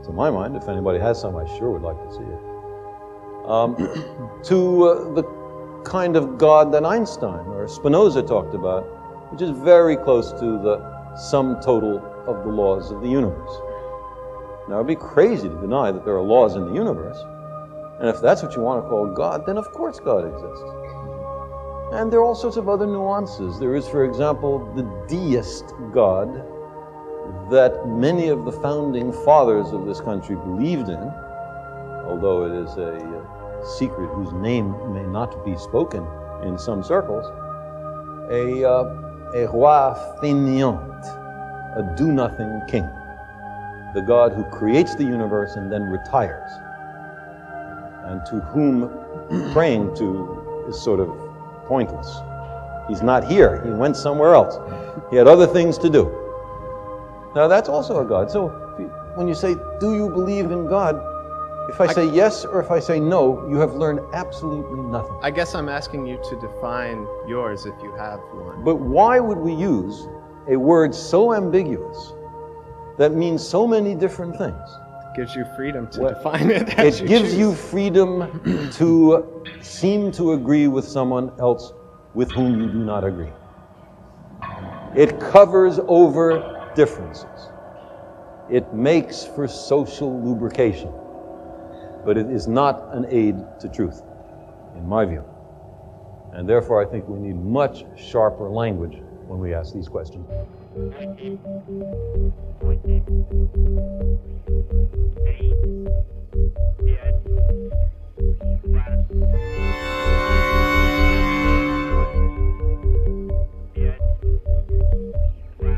To 0.06 0.12
my 0.12 0.30
mind, 0.30 0.56
if 0.56 0.68
anybody 0.68 1.00
has 1.00 1.20
some, 1.20 1.36
I 1.36 1.46
sure 1.58 1.72
would 1.72 1.82
like 1.82 1.98
to 1.98 2.12
see 2.13 2.24
it. 2.24 3.50
Um, 3.50 3.76
to 4.44 4.84
uh, 4.84 5.13
the 5.13 5.24
kind 5.86 6.16
of 6.16 6.38
God 6.38 6.72
that 6.74 6.86
Einstein 6.86 7.46
or 7.48 7.68
Spinoza 7.68 8.22
talked 8.24 8.54
about, 8.54 8.84
which 9.32 9.42
is 9.42 9.52
very 9.52 9.96
close 9.96 10.32
to 10.32 10.39
the 10.39 11.16
sum 11.16 11.60
total 11.62 11.98
of 12.28 12.44
the 12.44 12.50
laws 12.50 12.92
of 12.92 13.02
the 13.02 13.08
universe. 13.08 13.52
Now, 14.70 14.76
it'd 14.76 14.88
be 14.88 14.96
crazy 14.96 15.50
to 15.50 15.56
deny 15.56 15.92
that 15.92 16.06
there 16.06 16.16
are 16.16 16.22
laws 16.22 16.56
in 16.56 16.66
the 16.66 16.74
universe. 16.74 17.18
And 18.00 18.10
if 18.10 18.22
that's 18.22 18.42
what 18.42 18.56
you 18.56 18.62
want 18.62 18.84
to 18.84 18.89
call 18.89 19.13
God, 19.13 19.46
then 19.46 19.58
of 19.58 19.72
course 19.72 20.00
God 20.00 20.26
exists. 20.26 20.63
And 21.94 22.12
there 22.12 22.20
are 22.20 22.24
all 22.24 22.36
sorts 22.36 22.58
of 22.58 22.68
other 22.68 22.88
nuances. 22.88 23.60
There 23.60 23.76
is, 23.76 23.88
for 23.88 24.04
example, 24.04 24.60
the 24.74 24.84
deist 25.08 25.74
God 25.94 26.44
that 27.50 27.88
many 27.88 28.30
of 28.30 28.46
the 28.46 28.52
founding 28.52 29.12
fathers 29.12 29.72
of 29.72 29.86
this 29.86 30.02
country 30.02 30.36
believed 30.36 30.90
in, 30.90 31.12
although 32.06 32.46
it 32.46 32.52
is 32.52 32.78
a 32.78 32.96
uh, 32.96 33.66
secret 33.66 34.08
whose 34.14 34.32
name 34.34 34.72
may 34.94 35.04
not 35.04 35.46
be 35.46 35.58
spoken 35.58 36.06
in 36.44 36.58
some 36.58 36.84
circles, 36.84 37.26
a, 38.32 38.64
uh, 38.64 38.84
a 39.36 39.48
roi 39.48 39.94
fainéant, 40.22 41.04
a 41.78 41.96
do-nothing 41.98 42.62
king, 42.68 42.90
the 43.94 44.02
God 44.02 44.34
who 44.34 44.44
creates 44.46 44.96
the 44.96 45.04
universe 45.04 45.56
and 45.56 45.72
then 45.72 45.84
retires, 45.84 46.52
and 48.06 48.26
to 48.28 48.40
whom 48.52 48.90
praying 49.54 49.96
to 49.96 50.66
is 50.68 50.82
sort 50.82 51.00
of 51.00 51.10
pointless. 51.68 52.20
He's 52.88 53.02
not 53.02 53.24
here. 53.24 53.64
He 53.64 53.72
went 53.72 53.96
somewhere 53.96 54.34
else. 54.34 54.60
He 55.10 55.16
had 55.16 55.28
other 55.28 55.48
things 55.48 55.78
to 55.80 55.90
do. 55.90 56.23
Now, 57.36 57.48
that's 57.48 57.69
also 57.69 58.00
a 58.02 58.06
God. 58.06 58.30
So, 58.30 58.52
you- 58.80 58.91
when 59.15 59.28
you 59.28 59.34
say, 59.34 59.56
Do 59.80 59.96
you 59.96 60.10
believe 60.10 60.52
in 60.52 60.67
God? 60.67 61.02
If 61.69 61.80
I 61.80 61.88
say 61.88 62.06
yes 62.06 62.43
or 62.46 62.60
if 62.60 62.72
I 62.72 62.80
say 62.80 63.00
no, 63.00 63.48
you 63.50 63.56
have 63.58 63.74
learned 63.76 64.02
absolutely 64.13 64.82
nothing. 64.82 65.15
I 65.22 65.32
guess 65.32 65.56
I'm 65.56 65.69
asking 65.69 66.06
you 66.06 66.19
to 66.30 66.36
define 66.36 67.08
yours 67.26 67.65
if 67.65 67.74
you 67.82 67.93
have 67.93 68.19
one. 68.34 68.63
But 68.65 68.76
why 68.76 69.19
would 69.22 69.38
we 69.38 69.54
use 69.54 70.08
a 70.50 70.58
word 70.58 70.93
so 70.93 71.34
ambiguous 71.34 72.13
that 72.98 73.13
means 73.13 73.41
so 73.48 73.65
many 73.65 73.96
different 73.96 74.38
things? 74.38 74.60
It 75.12 75.15
gives 75.15 75.36
you 75.36 75.46
freedom 75.56 75.88
to 75.91 76.02
Well, 76.02 76.13
define 76.13 76.52
it. 76.52 76.78
As 76.78 77.00
It 77.00 77.08
gives 77.08 77.30
choose. 77.30 77.38
you 77.38 77.54
freedom 77.54 78.69
to 78.74 79.26
seem 79.62 80.12
to 80.12 80.34
agree 80.34 80.67
with 80.67 80.86
someone 80.86 81.32
else 81.39 81.72
with 82.13 82.30
whom 82.32 82.60
you 82.60 82.67
do 82.67 82.80
not 82.80 83.06
agree. 83.06 83.32
It 84.96 85.17
covers 85.19 85.80
over 85.88 86.53
differences. 86.76 87.50
It 88.50 88.74
makes 88.74 89.24
for 89.24 89.48
social 89.48 90.22
lubrication. 90.22 90.92
But 92.06 92.18
it 92.18 92.30
is 92.30 92.48
not 92.48 92.94
an 92.94 93.06
aid 93.10 93.36
to 93.62 93.70
truth, 93.70 94.02
in 94.76 94.88
my 94.88 95.06
view. 95.06 95.24
And 96.34 96.50
therefore, 96.50 96.86
I 96.86 96.90
think 96.90 97.08
we 97.08 97.20
need 97.20 97.38
much 97.38 97.86
sharper 97.96 98.50
language 98.50 99.02
when 99.28 99.40
we 99.40 99.54
ask 99.54 99.74
these 99.74 99.88
questions. 99.88 100.28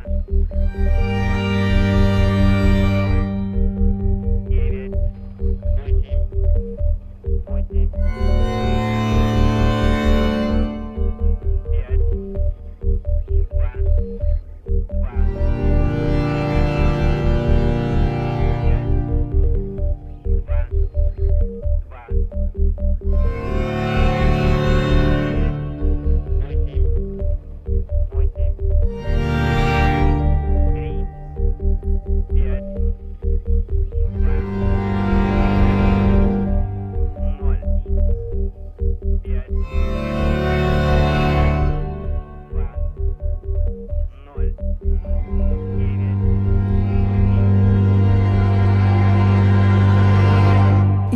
Thank 0.06 0.30
you. 0.30 1.75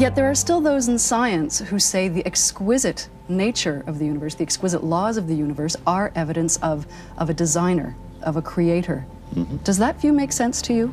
Yet 0.09 0.15
there 0.15 0.31
are 0.31 0.33
still 0.33 0.59
those 0.59 0.87
in 0.87 0.97
science 0.97 1.59
who 1.59 1.77
say 1.77 2.07
the 2.07 2.25
exquisite 2.25 3.07
nature 3.27 3.83
of 3.85 3.99
the 3.99 4.07
universe, 4.07 4.33
the 4.33 4.41
exquisite 4.41 4.83
laws 4.83 5.17
of 5.17 5.27
the 5.27 5.35
universe, 5.35 5.75
are 5.85 6.11
evidence 6.15 6.57
of, 6.63 6.87
of 7.19 7.29
a 7.29 7.33
designer, 7.35 7.95
of 8.23 8.35
a 8.35 8.41
creator. 8.41 9.05
Mm-hmm. 9.35 9.57
Does 9.57 9.77
that 9.77 10.01
view 10.01 10.11
make 10.11 10.31
sense 10.31 10.63
to 10.63 10.73
you? 10.73 10.91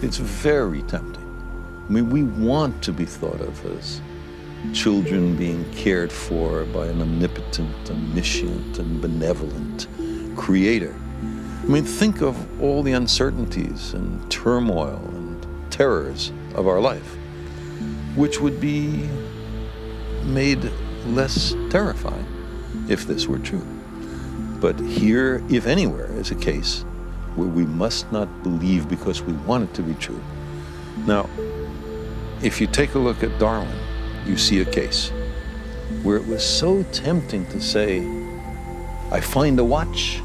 It's 0.00 0.16
very 0.16 0.80
tempting. 0.84 1.84
I 1.86 1.92
mean, 1.92 2.08
we 2.08 2.22
want 2.22 2.82
to 2.84 2.94
be 2.94 3.04
thought 3.04 3.42
of 3.42 3.66
as 3.76 4.00
children 4.72 5.36
being 5.36 5.70
cared 5.72 6.12
for 6.12 6.64
by 6.66 6.86
an 6.86 7.00
omnipotent, 7.00 7.90
omniscient, 7.90 8.78
and 8.78 9.00
benevolent 9.00 9.86
creator. 10.36 10.94
I 11.22 11.66
mean, 11.66 11.84
think 11.84 12.22
of 12.22 12.62
all 12.62 12.82
the 12.82 12.92
uncertainties 12.92 13.94
and 13.94 14.30
turmoil 14.30 15.02
and 15.14 15.72
terrors 15.72 16.32
of 16.54 16.66
our 16.66 16.80
life, 16.80 17.16
which 18.16 18.40
would 18.40 18.60
be 18.60 19.08
made 20.24 20.70
less 21.06 21.54
terrifying 21.70 22.26
if 22.88 23.06
this 23.06 23.26
were 23.26 23.38
true. 23.38 23.66
But 24.60 24.78
here, 24.80 25.42
if 25.48 25.66
anywhere, 25.66 26.10
is 26.12 26.30
a 26.30 26.34
case 26.34 26.84
where 27.36 27.48
we 27.48 27.64
must 27.64 28.10
not 28.10 28.42
believe 28.42 28.88
because 28.88 29.22
we 29.22 29.32
want 29.32 29.64
it 29.64 29.74
to 29.74 29.82
be 29.82 29.94
true. 29.94 30.22
Now, 31.06 31.28
if 32.42 32.60
you 32.60 32.66
take 32.66 32.94
a 32.94 32.98
look 32.98 33.22
at 33.22 33.38
Darwin, 33.38 33.68
you 34.28 34.36
see 34.36 34.60
a 34.60 34.64
case 34.64 35.10
where 36.02 36.16
it 36.16 36.26
was 36.26 36.44
so 36.44 36.82
tempting 36.92 37.46
to 37.46 37.60
say, 37.60 38.06
I 39.10 39.20
find 39.20 39.58
a 39.58 39.64
watch. 39.64 40.20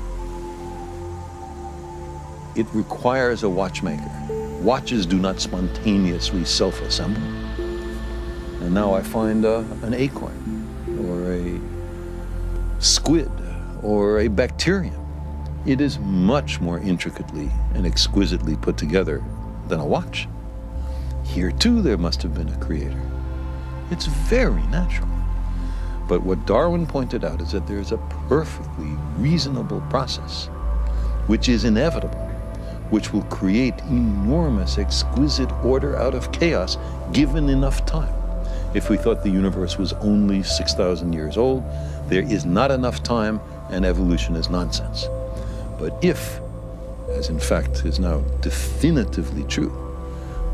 It 2.56 2.68
requires 2.74 3.44
a 3.44 3.50
watchmaker. 3.50 4.12
Watches 4.62 5.06
do 5.06 5.18
not 5.18 5.40
spontaneously 5.40 6.46
self 6.46 6.82
assemble. 6.82 7.22
And 8.62 8.74
now 8.74 8.94
I 8.94 9.02
find 9.02 9.46
uh, 9.46 9.64
an 9.82 9.94
acorn, 9.94 10.68
or 11.08 11.34
a 11.34 12.82
squid, 12.82 13.32
or 13.82 14.20
a 14.20 14.28
bacterium. 14.28 15.00
It 15.66 15.82
is 15.82 15.98
much 16.00 16.60
more 16.60 16.80
intricately 16.80 17.50
and 17.74 17.86
exquisitely 17.86 18.58
put 18.58 18.78
together 18.78 19.24
than 19.68 19.80
a 19.80 19.86
watch. 19.86 20.28
Here, 21.24 21.52
too, 21.52 21.82
there 21.82 21.98
must 21.98 22.22
have 22.22 22.34
been 22.34 22.50
a 22.50 22.58
creator. 22.58 23.13
It's 23.92 24.06
very 24.06 24.64
natural. 24.64 25.10
But 26.08 26.24
what 26.24 26.46
Darwin 26.46 26.86
pointed 26.86 27.24
out 27.24 27.42
is 27.42 27.52
that 27.52 27.68
there's 27.68 27.92
a 27.92 27.98
perfectly 28.28 28.92
reasonable 29.18 29.82
process 29.90 30.50
which 31.28 31.48
is 31.48 31.64
inevitable, 31.64 32.20
which 32.90 33.14
will 33.14 33.24
create 33.24 33.80
enormous, 33.90 34.78
exquisite 34.78 35.52
order 35.64 35.96
out 35.96 36.14
of 36.14 36.32
chaos 36.32 36.78
given 37.14 37.50
enough 37.50 37.86
time. 37.86 38.14
If 38.74 38.90
we 38.90 38.98
thought 38.98 39.24
the 39.24 39.30
universe 39.30 39.78
was 39.78 39.94
only 39.94 40.44
6,000 40.44 41.14
years 41.14 41.38
old, 41.38 41.64
there 42.08 42.24
is 42.24 42.46
not 42.46 42.72
enough 42.72 43.04
time 43.04 43.40
and 43.70 43.86
evolution 43.86 44.36
is 44.36 44.50
nonsense. 44.50 45.08
But 45.80 45.98
if, 46.04 46.40
as 47.10 47.30
in 47.30 47.40
fact 47.40 47.86
is 47.86 48.00
now 48.00 48.20
definitively 48.42 49.44
true, 49.44 49.93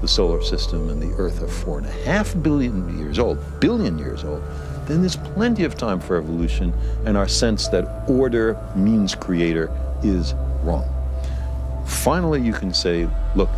the 0.02 0.08
solar 0.08 0.42
system 0.42 0.90
and 0.90 1.02
the 1.02 1.14
Earth 1.18 1.42
are 1.42 1.48
four 1.48 1.78
and 1.78 1.88
a 1.88 1.92
half 1.92 2.34
billion 2.42 2.98
years 2.98 3.20
old, 3.20 3.38
billion 3.60 3.98
years 3.98 4.24
old, 4.24 4.44
then 4.88 5.02
there's 5.02 5.18
plenty 5.18 5.64
of 5.64 5.76
time 5.76 6.00
for 6.00 6.18
evolution, 6.18 6.74
and 7.06 7.16
our 7.16 7.28
sense 7.28 7.68
that 7.68 8.10
order 8.10 8.58
means 8.76 9.14
creator 9.14 9.70
is 10.04 10.34
wrong. 10.64 10.88
Finally, 11.86 12.42
you 12.42 12.54
can 12.54 12.74
say, 12.74 13.08
look, 13.36 13.50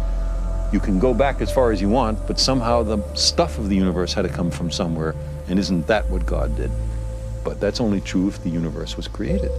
you 0.73 0.79
can 0.79 0.99
go 0.99 1.13
back 1.13 1.41
as 1.41 1.51
far 1.51 1.71
as 1.71 1.81
you 1.81 1.89
want, 1.89 2.17
but 2.27 2.39
somehow 2.39 2.81
the 2.81 3.01
stuff 3.13 3.57
of 3.57 3.69
the 3.69 3.75
universe 3.75 4.13
had 4.13 4.23
to 4.23 4.29
come 4.29 4.49
from 4.49 4.71
somewhere, 4.71 5.15
and 5.47 5.59
isn't 5.59 5.87
that 5.87 6.09
what 6.09 6.25
God 6.25 6.55
did? 6.55 6.71
But 7.43 7.59
that's 7.59 7.81
only 7.81 8.01
true 8.01 8.27
if 8.27 8.41
the 8.43 8.49
universe 8.49 8.95
was 8.95 9.07
created. 9.07 9.51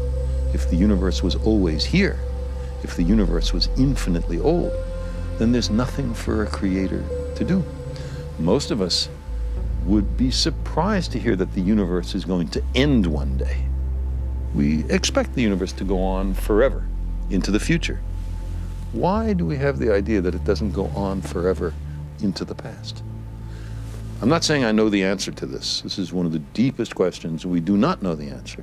If 0.54 0.68
the 0.70 0.76
universe 0.76 1.22
was 1.22 1.36
always 1.36 1.84
here, 1.84 2.18
if 2.82 2.96
the 2.96 3.02
universe 3.02 3.52
was 3.52 3.68
infinitely 3.78 4.40
old, 4.40 4.72
then 5.42 5.50
there's 5.50 5.70
nothing 5.70 6.14
for 6.14 6.44
a 6.44 6.46
creator 6.46 7.04
to 7.34 7.44
do. 7.44 7.64
Most 8.38 8.70
of 8.70 8.80
us 8.80 9.08
would 9.84 10.16
be 10.16 10.30
surprised 10.30 11.10
to 11.12 11.18
hear 11.18 11.34
that 11.34 11.52
the 11.52 11.60
universe 11.60 12.14
is 12.14 12.24
going 12.24 12.46
to 12.48 12.62
end 12.76 13.04
one 13.04 13.36
day. 13.36 13.64
We 14.54 14.84
expect 14.84 15.34
the 15.34 15.42
universe 15.42 15.72
to 15.72 15.84
go 15.84 15.98
on 15.98 16.34
forever 16.34 16.86
into 17.28 17.50
the 17.50 17.58
future. 17.58 18.00
Why 18.92 19.32
do 19.32 19.44
we 19.44 19.56
have 19.56 19.80
the 19.80 19.92
idea 19.92 20.20
that 20.20 20.34
it 20.34 20.44
doesn't 20.44 20.72
go 20.72 20.86
on 20.94 21.22
forever 21.22 21.74
into 22.20 22.44
the 22.44 22.54
past? 22.54 23.02
I'm 24.20 24.28
not 24.28 24.44
saying 24.44 24.64
I 24.64 24.70
know 24.70 24.88
the 24.88 25.02
answer 25.02 25.32
to 25.32 25.46
this. 25.46 25.80
This 25.80 25.98
is 25.98 26.12
one 26.12 26.26
of 26.26 26.32
the 26.32 26.38
deepest 26.38 26.94
questions. 26.94 27.44
We 27.44 27.58
do 27.58 27.76
not 27.76 28.00
know 28.00 28.14
the 28.14 28.28
answer. 28.28 28.62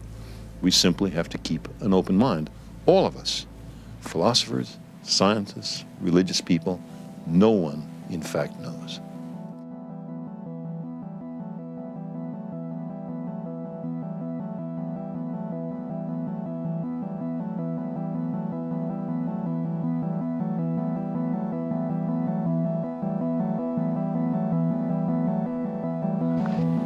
We 0.62 0.72
simply 0.72 1.10
have 1.10 1.28
to 1.30 1.38
keep 1.40 1.68
an 1.82 1.94
open 1.94 2.16
mind. 2.16 2.50
All 2.86 3.06
of 3.06 3.18
us, 3.18 3.46
philosophers, 4.00 4.78
scientists, 5.10 5.86
religious 6.02 6.40
people, 6.42 6.80
no 7.26 7.50
one, 7.50 7.88
in 8.10 8.22
fact, 8.22 8.58
knows. 8.60 9.02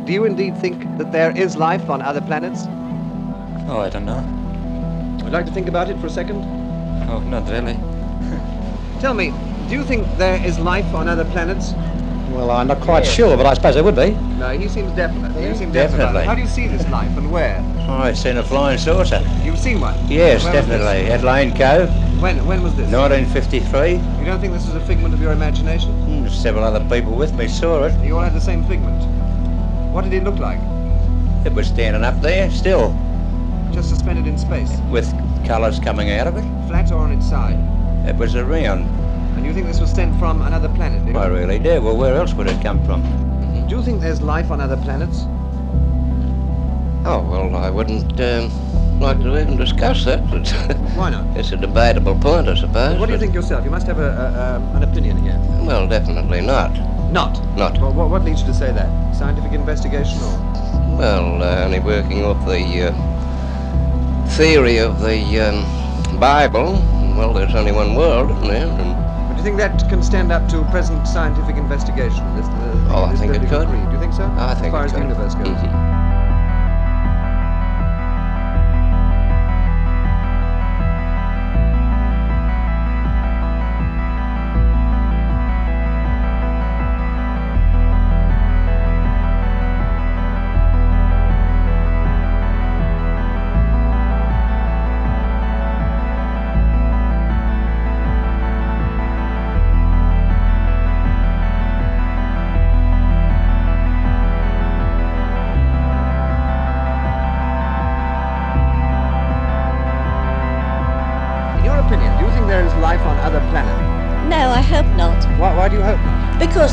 Do 0.05 0.11
you 0.11 0.25
indeed 0.25 0.57
think 0.57 0.83
that 0.97 1.11
there 1.11 1.35
is 1.35 1.55
life 1.55 1.89
on 1.89 2.01
other 2.01 2.21
planets? 2.21 2.65
Oh, 3.67 3.79
I 3.79 3.89
don't 3.89 4.05
know. 4.05 4.21
Would 5.17 5.25
you 5.25 5.31
like 5.31 5.45
to 5.45 5.51
think 5.51 5.67
about 5.67 5.89
it 5.89 5.97
for 5.99 6.07
a 6.07 6.09
second? 6.09 6.43
Oh, 7.09 7.19
not 7.19 7.49
really. 7.49 7.92
Tell 9.03 9.13
me, 9.13 9.33
do 9.67 9.75
you 9.75 9.83
think 9.83 10.07
there 10.15 10.41
is 10.45 10.57
life 10.57 10.85
on 10.95 11.09
other 11.09 11.25
planets? 11.25 11.73
Well, 12.31 12.49
I'm 12.51 12.67
not 12.67 12.79
quite 12.79 13.05
sure, 13.05 13.35
but 13.35 13.45
I 13.45 13.53
suppose 13.53 13.75
there 13.75 13.83
would 13.83 13.97
be. 13.97 14.11
No, 14.39 14.57
he 14.57 14.69
seems 14.69 14.93
definite. 14.93 15.37
You 15.45 15.53
seem 15.55 15.73
Definitely. 15.73 16.21
it. 16.21 16.25
How 16.25 16.33
do 16.33 16.39
you 16.39 16.47
see 16.47 16.67
this 16.67 16.87
life 16.87 17.09
and 17.17 17.29
where? 17.29 17.59
I've 17.89 18.17
seen 18.17 18.37
a 18.37 18.43
flying 18.43 18.77
saucer. 18.77 19.21
You've 19.43 19.59
seen 19.59 19.81
one? 19.81 19.93
Yes, 20.09 20.45
Where 20.45 20.53
definitely. 20.53 21.11
At 21.11 21.21
Lane 21.21 21.53
Cove. 21.53 21.89
When? 22.21 22.45
When 22.47 22.63
was 22.63 22.77
this? 22.77 22.89
1953. 22.89 23.91
You 24.19 24.25
don't 24.25 24.39
think 24.39 24.53
this 24.53 24.69
is 24.69 24.73
a 24.75 24.79
figment 24.85 25.13
of 25.13 25.19
your 25.19 25.33
imagination? 25.33 25.91
Hmm, 26.05 26.29
Several 26.29 26.63
other 26.63 26.79
people 26.87 27.13
with 27.13 27.33
me 27.33 27.49
saw 27.49 27.83
it. 27.83 28.05
You 28.05 28.15
all 28.15 28.23
had 28.23 28.33
the 28.33 28.39
same 28.39 28.63
figment. 28.69 29.03
What 29.91 30.05
did 30.05 30.13
it 30.13 30.23
look 30.23 30.39
like? 30.39 30.59
It 31.45 31.51
was 31.51 31.67
standing 31.67 32.05
up 32.05 32.21
there, 32.21 32.49
still, 32.51 32.97
Just 33.73 33.89
suspended 33.89 34.27
in 34.27 34.37
space, 34.37 34.71
with 34.89 35.13
colours 35.45 35.77
coming 35.77 36.09
out 36.11 36.27
of 36.27 36.37
it. 36.37 36.45
flat 36.69 36.89
or 36.93 36.99
on 36.99 37.11
its 37.11 37.27
side. 37.27 37.59
It 38.05 38.17
was 38.17 38.35
a 38.35 38.43
rayon. 38.43 38.83
And 39.35 39.45
you 39.45 39.53
think 39.53 39.65
this 39.65 39.79
was 39.79 39.91
sent 39.91 40.17
from 40.19 40.41
another 40.41 40.69
planet? 40.69 41.05
do 41.05 41.11
you? 41.11 41.17
I 41.17 41.27
really 41.27 41.57
do. 41.57 41.81
Well, 41.81 41.97
where 41.97 42.15
else 42.15 42.33
would 42.33 42.47
it 42.47 42.61
come 42.61 42.83
from? 42.85 43.01
Do 43.67 43.75
you 43.75 43.81
think 43.81 44.01
there's 44.01 44.21
life 44.21 44.51
on 44.51 44.59
other 44.59 44.77
planets? 44.77 45.25
Oh, 47.05 47.25
well, 47.29 47.55
I 47.55 47.69
wouldn't 47.69 48.19
um, 48.19 48.99
like 48.99 49.19
to 49.19 49.39
even 49.39 49.57
discuss 49.57 50.05
that. 50.05 50.19
Why 50.95 51.09
not? 51.09 51.37
it's 51.37 51.51
a 51.51 51.57
debatable 51.57 52.17
point, 52.19 52.47
I 52.47 52.55
suppose. 52.55 52.99
What 52.99 53.07
do 53.07 53.13
you 53.13 53.19
think 53.19 53.33
yourself? 53.33 53.63
You 53.65 53.71
must 53.71 53.87
have 53.87 53.99
a, 53.99 54.11
a, 54.11 54.55
um, 54.55 54.75
an 54.75 54.83
opinion 54.83 55.17
here. 55.23 55.39
Well, 55.63 55.87
definitely 55.87 56.41
not. 56.41 56.71
Not. 57.11 57.41
Not. 57.57 57.79
Well, 57.79 57.93
what, 57.93 58.09
what 58.09 58.23
leads 58.23 58.41
you 58.41 58.47
to 58.47 58.53
say 58.53 58.71
that? 58.71 59.15
Scientific 59.15 59.51
investigation 59.53 60.17
or? 60.19 60.39
Well, 60.97 61.43
uh, 61.43 61.65
only 61.65 61.79
working 61.79 62.23
off 62.23 62.45
the 62.45 62.89
uh, 62.89 64.27
theory 64.37 64.77
of 64.77 65.01
the 65.01 65.39
um, 65.39 66.19
Bible. 66.19 66.75
Well, 67.15 67.33
there's 67.33 67.53
only 67.53 67.71
one 67.71 67.95
world, 67.95 68.31
isn't 68.31 68.47
there? 68.47 68.65
And, 68.67 68.95
But 69.27 69.33
do 69.33 69.37
you 69.37 69.43
think 69.43 69.57
that 69.57 69.87
can 69.87 70.01
stand 70.01 70.31
up 70.31 70.47
to 70.49 70.63
present 70.65 71.07
scientific 71.07 71.57
investigation? 71.57 72.35
This, 72.35 72.47
the, 72.47 72.87
Oh, 72.89 73.05
I 73.05 73.15
think 73.15 73.35
it 73.35 73.47
could. 73.47 73.67
creed? 73.67 73.85
Do 73.85 73.91
you 73.93 73.99
think 73.99 74.13
so? 74.13 74.25
I 74.37 74.53
think 74.55 74.67
as 74.67 74.71
far 74.71 74.85
as 74.85 74.93
the 74.93 74.99
universe 74.99 75.35
goes. 75.35 75.47
Mhm. 75.47 75.82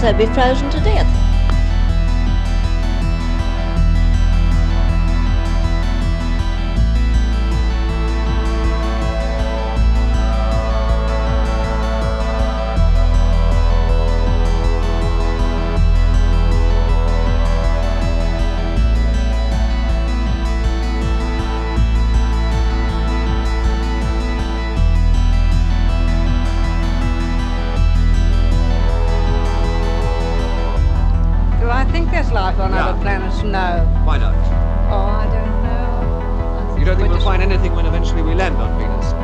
Not? 0.03 0.70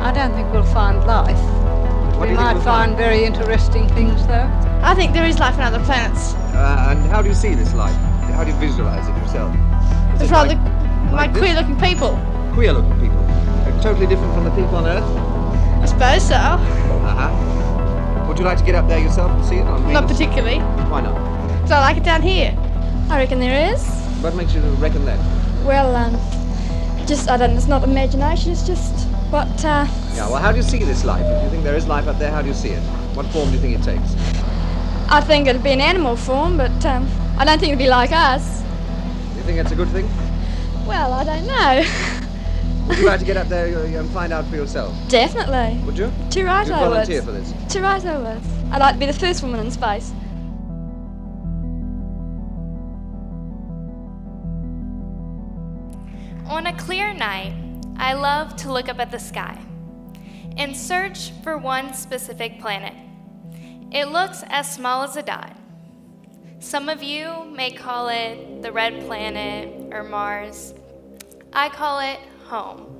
I 0.07 0.13
don't 0.13 0.31
think 0.31 0.49
we'll 0.53 0.63
find 0.63 1.05
life. 1.05 1.37
What 2.15 2.29
we 2.29 2.35
might 2.35 2.53
we'll 2.53 2.63
find 2.63 2.91
find? 2.91 2.97
very 2.97 3.25
interesting 3.25 3.89
things, 3.89 4.25
though. 4.25 4.49
I 4.81 4.95
think 4.95 5.11
there 5.11 5.25
is 5.25 5.37
life 5.37 5.55
on 5.55 5.63
other 5.73 5.83
planets. 5.83 6.33
Uh, 6.55 6.87
and 6.91 6.99
how 7.11 7.21
do 7.21 7.27
you 7.27 7.35
see 7.35 7.53
this 7.55 7.73
life? 7.73 7.93
How 8.31 8.45
do 8.45 8.51
you 8.51 8.57
visualize 8.57 9.05
it 9.05 9.17
yourself? 9.17 9.53
Is 10.13 10.19
There's 10.19 10.31
it 10.31 10.33
rather 10.33 10.55
like, 10.55 11.11
like 11.11 11.33
this? 11.33 11.41
queer-looking 11.41 11.77
people. 11.81 12.17
queer-looking 12.53 12.97
people, 13.01 13.19
Uh, 13.19 13.81
totally 13.81 14.07
different 14.07 14.33
from 14.33 14.45
the 14.45 14.51
people 14.51 14.77
on 14.77 14.85
Earth. 14.87 15.03
I 15.83 15.85
suppose 15.85 16.23
so. 16.25 16.35
Uh-huh. 16.35 18.25
Would 18.29 18.39
you 18.39 18.45
like 18.45 18.59
to 18.59 18.63
get 18.63 18.75
up 18.75 18.87
there 18.87 18.99
yourself 18.99 19.29
and 19.31 19.43
see 19.45 19.57
it 19.57 19.67
on 19.67 19.81
Venus? 19.81 19.93
Not 19.93 20.07
particularly. 20.07 20.59
Why 20.89 21.01
not? 21.01 21.67
So 21.67 21.75
I 21.75 21.81
like 21.81 21.97
it 21.97 22.05
down 22.05 22.21
here. 22.21 22.55
I 23.09 23.17
reckon 23.17 23.41
there 23.41 23.73
is. 23.73 23.83
What 24.23 24.35
makes 24.35 24.53
you 24.55 24.61
reckon 24.79 25.03
that? 25.03 25.19
Well, 25.65 25.93
um, 25.97 26.13
just 27.05 27.29
I 27.29 27.35
don't. 27.35 27.51
It's 27.57 27.67
not 27.67 27.83
imagination. 27.83 28.53
It's 28.53 28.65
just 28.65 28.96
what. 29.29 29.47
Uh, 29.65 29.85
Yeah. 30.15 30.29
Well, 30.29 30.41
how 30.41 30.51
do 30.51 30.57
you 30.57 30.63
see 30.63 30.79
this 30.79 31.03
life? 31.03 31.25
If 31.25 31.43
you 31.43 31.49
think 31.49 31.63
there 31.63 31.75
is 31.75 31.87
life 31.87 32.07
up 32.07 32.17
there, 32.19 32.31
how 32.31 32.41
do 32.41 32.47
you 32.47 32.53
see 32.53 32.69
it? 32.69 32.81
What 33.15 33.25
form 33.27 33.49
do 33.49 33.55
you 33.55 33.61
think 33.61 33.75
it 33.79 33.83
takes? 33.83 34.15
I 35.09 35.21
think 35.21 35.47
it'd 35.47 35.63
be 35.63 35.71
an 35.71 35.81
animal 35.81 36.15
form, 36.15 36.57
but 36.57 36.85
um, 36.85 37.07
I 37.37 37.45
don't 37.45 37.59
think 37.59 37.69
it'd 37.71 37.79
be 37.79 37.87
like 37.89 38.11
us. 38.11 38.61
Do 38.61 39.37
you 39.37 39.43
think 39.43 39.57
that's 39.57 39.71
a 39.71 39.75
good 39.75 39.89
thing? 39.89 40.07
Well, 40.85 41.13
I 41.13 41.23
don't 41.23 41.47
know. 41.47 41.83
Would 42.87 42.97
you 42.99 43.05
like 43.05 43.19
to 43.19 43.25
get 43.25 43.35
up 43.37 43.47
there 43.49 43.67
uh, 43.77 43.99
and 43.99 44.09
find 44.11 44.31
out 44.31 44.45
for 44.47 44.55
yourself? 44.55 44.93
Definitely. 45.09 45.81
Would 45.85 45.97
you? 45.97 46.11
To 46.31 46.43
right 46.43 46.65
You'd 46.67 46.73
I 46.73 46.81
would. 46.87 46.93
volunteer 46.93 47.21
for 47.21 47.31
this? 47.31 47.53
To 47.73 47.81
right 47.81 48.03
I 48.05 48.17
would. 48.17 48.41
I'd 48.71 48.79
like 48.79 48.93
to 48.93 48.99
be 48.99 49.05
the 49.05 49.13
first 49.13 49.43
woman 49.43 49.59
in 49.59 49.71
space. 49.71 50.11
On 56.47 56.65
a 56.65 56.73
clear 56.77 57.13
night, 57.13 57.53
I 57.99 58.13
love 58.13 58.55
to 58.57 58.71
look 58.71 58.89
up 58.89 58.99
at 58.99 59.09
the 59.09 59.19
sky 59.19 59.59
and 60.55 60.75
search 60.75 61.31
for 61.43 61.57
one 61.57 61.93
specific 61.93 62.59
planet. 62.59 62.93
It 63.91 64.09
looks 64.09 64.43
as 64.47 64.71
small 64.71 65.03
as 65.03 65.15
a 65.15 65.23
dot. 65.23 65.57
Some 66.59 66.89
of 66.89 67.01
you 67.01 67.45
may 67.45 67.71
call 67.71 68.09
it 68.09 68.61
the 68.61 68.71
red 68.71 69.05
planet 69.05 69.93
or 69.93 70.03
Mars. 70.03 70.73
I 71.53 71.69
call 71.69 71.99
it 71.99 72.19
home. 72.45 72.93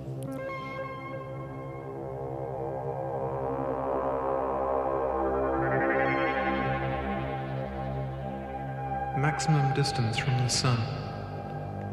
Maximum 9.20 9.74
distance 9.74 10.18
from 10.18 10.38
the 10.38 10.48
Sun 10.48 11.07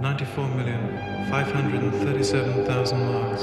94,537,000 0.04 2.98
miles. 3.10 3.42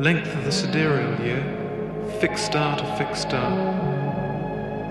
Length 0.00 0.36
of 0.36 0.44
the 0.44 0.52
sidereal 0.52 1.20
year, 1.20 1.42
fixed 2.20 2.46
star 2.46 2.76
to 2.78 2.84
fixed 2.96 3.22
star, 3.22 3.50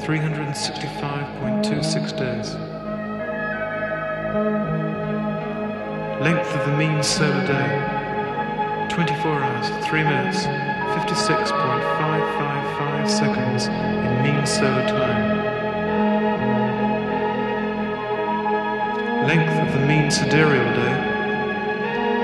365.26 0.02 2.18
days. 2.18 2.56
Length 6.22 6.54
of 6.54 6.66
the 6.66 6.76
mean 6.78 7.02
solar 7.02 7.48
day, 7.48 7.80
24 8.90 9.42
hours, 9.42 9.70
3 9.88 10.04
minutes, 10.04 10.48
56.555 11.08 13.10
seconds 13.10 13.68
in 13.68 14.22
mean 14.22 14.46
solar 14.46 14.86
time. 14.86 15.37
Length 19.28 19.60
of 19.60 19.68
the 19.74 19.80
mean 19.86 20.10
sidereal 20.10 20.72
day 20.74 20.96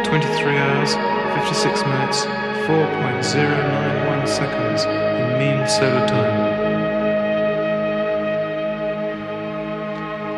23 0.05 0.55
hours, 0.55 0.95
56 1.35 1.83
minutes, 1.83 2.25
4.091 2.63 4.25
seconds 4.25 4.85
in 4.85 5.37
mean 5.37 5.67
solar 5.67 6.07
time. 6.07 6.53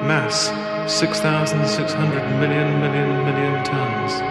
Mass 0.07 0.49
6,600 0.91 2.39
million 2.39 2.80
million 2.80 3.24
million 3.26 3.63
tons. 3.63 4.22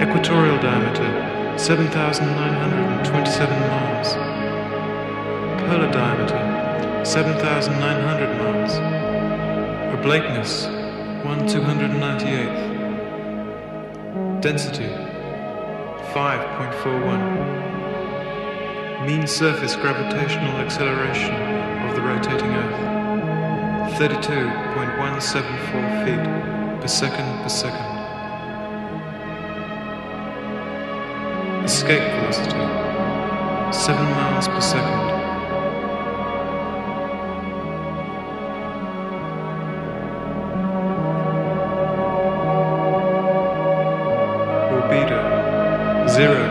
Equatorial 0.00 0.56
diameter 0.62 1.10
7,927 1.58 3.60
miles. 3.68 4.14
Polar 5.60 5.90
diameter 5.92 6.40
7,900 7.04 8.38
miles. 8.38 9.09
Oblateness 10.00 10.64
1 10.64 11.44
298th. 11.46 14.40
Density 14.40 14.88
5.41. 16.14 19.06
Mean 19.06 19.26
surface 19.26 19.76
gravitational 19.76 20.56
acceleration 20.56 21.34
of 21.86 21.94
the 21.94 22.00
rotating 22.00 22.48
Earth 22.48 22.80
32.174 24.00 26.04
feet 26.06 26.24
per 26.80 26.88
second 26.88 27.42
per 27.42 27.50
second. 27.50 27.84
Escape 31.62 32.10
velocity 32.14 32.64
7 33.70 34.10
miles 34.12 34.48
per 34.48 34.62
second. 34.62 35.09
0.39. 46.20 46.49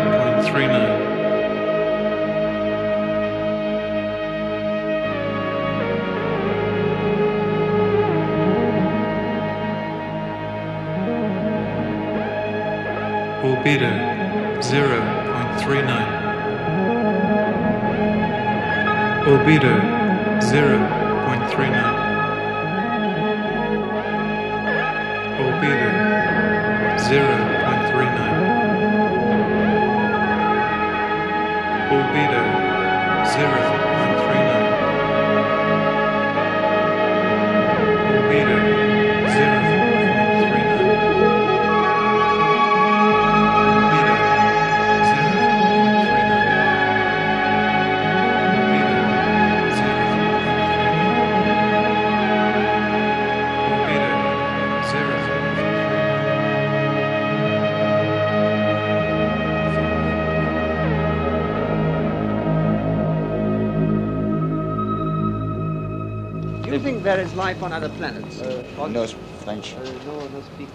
life 67.50 67.64
on 67.64 67.72
other 67.74 67.90
planets? 67.90 68.42
No, 68.42 69.06
French. 69.44 69.76
no, 70.06 70.14
no 70.34 70.42
speak. 70.42 70.70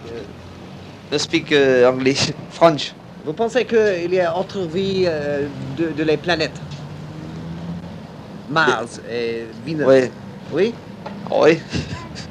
No 1.11 1.17
speak 1.17 1.51
uh, 1.51 1.89
English. 1.91 2.31
French. 2.49 2.93
Vous 3.25 3.33
pensez 3.33 3.65
qu'il 3.65 4.13
y 4.13 4.19
a 4.19 4.35
autre 4.37 4.61
vie 4.61 5.05
euh, 5.07 5.47
de, 5.77 5.91
de 5.91 6.03
les 6.03 6.17
planètes? 6.17 6.59
Mars 8.49 9.01
et 9.09 9.45
Vénus 9.65 9.85
Oui. 9.87 10.11
Oui? 10.51 10.73
Oui. 11.31 11.59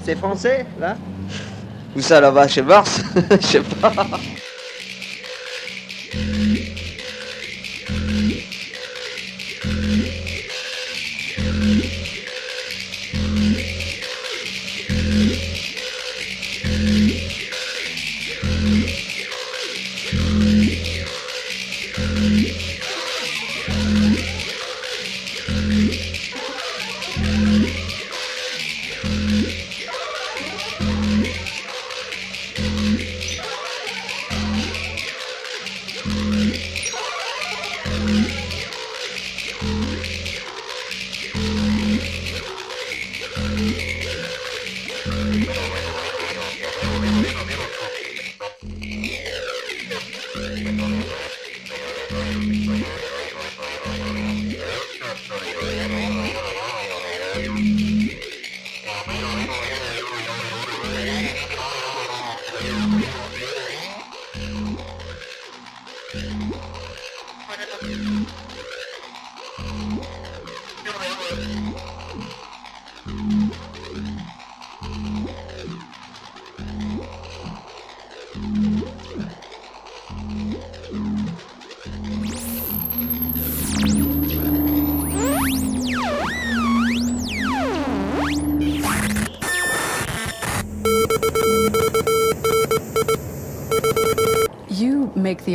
C'est 0.05 0.16
français, 0.16 0.66
là? 0.78 0.97
Où 1.97 2.01
ça 2.01 2.20
là-bas 2.20 2.47
chez 2.47 2.62
Mars? 2.62 3.03
Je 3.40 3.47
sais 3.47 3.61
pas. 3.61 3.92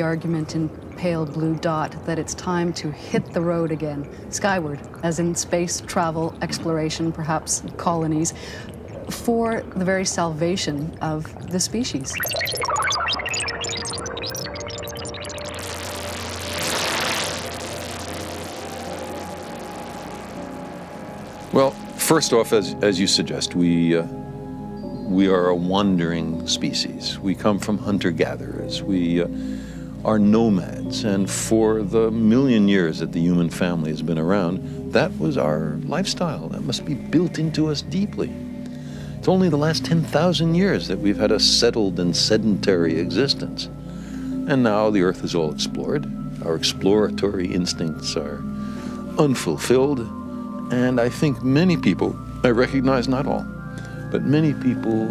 Argument 0.10 0.55
in 0.55 0.70
Pale 0.97 1.28
Blue 1.28 1.53
Dot 1.53 1.91
that 2.07 2.18
it's 2.18 2.34
time 2.34 2.74
to 2.74 2.89
hit 2.89 3.32
the 3.32 3.41
road 3.41 3.72
again, 3.72 4.10
skyward, 4.32 4.80
as 5.03 5.20
in 5.20 5.36
space 5.36 5.82
travel, 5.82 6.34
exploration, 6.41 7.12
perhaps 7.12 7.62
colonies, 7.78 8.34
for 9.12 9.62
the 9.76 9.86
very 9.86 10.05
salvation 10.05 10.97
of 10.99 11.51
the 11.51 11.60
species. 11.60 12.12
Well, 21.53 21.70
first 21.97 22.34
off, 22.34 22.51
as, 22.51 22.76
as 22.82 22.99
you 22.99 23.05
suggest, 23.05 23.53
we, 23.53 23.95
uh, 23.95 24.05
we 25.07 25.28
are 25.28 25.49
a 25.49 25.55
wandering 25.55 26.47
species. 26.47 27.20
We 27.20 27.36
come 27.36 27.60
from 27.60 27.78
hunter 27.78 28.10
gatherers. 28.10 28.82
We 28.82 29.22
uh, 29.22 29.28
are 30.10 30.18
nomads. 30.18 31.03
And 31.03 31.30
for 31.30 31.84
the 31.84 32.10
million 32.10 32.68
years 32.68 32.97
that 32.97 33.12
the 33.12 33.20
human 33.20 33.47
family 33.47 33.91
has 33.91 34.01
been 34.01 34.18
around, 34.18 34.91
that 34.91 35.16
was 35.20 35.38
our 35.38 35.78
lifestyle. 35.84 36.49
That 36.49 36.64
must 36.64 36.84
be 36.84 36.95
built 36.95 37.38
into 37.38 37.68
us 37.68 37.84
deeply. 37.84 38.34
It's 39.20 39.28
only 39.28 39.49
the 39.49 39.57
last 39.57 39.86
10,000 39.86 40.55
years 40.55 40.88
that 40.88 40.97
we've 40.97 41.18
had 41.18 41.32
a 41.32 41.39
settled 41.39 41.99
and 41.99 42.16
sedentary 42.16 42.99
existence. 42.99 43.66
And 44.47 44.64
now 44.64 44.89
the 44.89 45.03
earth 45.03 45.24
is 45.24 45.36
all 45.36 45.53
explored. 45.53 46.12
Our 46.43 46.55
exploratory 46.55 47.45
instincts 47.45 48.16
are 48.16 48.38
unfulfilled. 49.20 49.99
And 50.74 50.99
I 50.99 51.10
think 51.10 51.43
many 51.43 51.78
people, 51.78 52.20
I 52.43 52.49
recognize 52.49 53.07
not 53.07 53.28
all, 53.28 53.45
but 54.12 54.24
many 54.24 54.55
people 54.55 55.05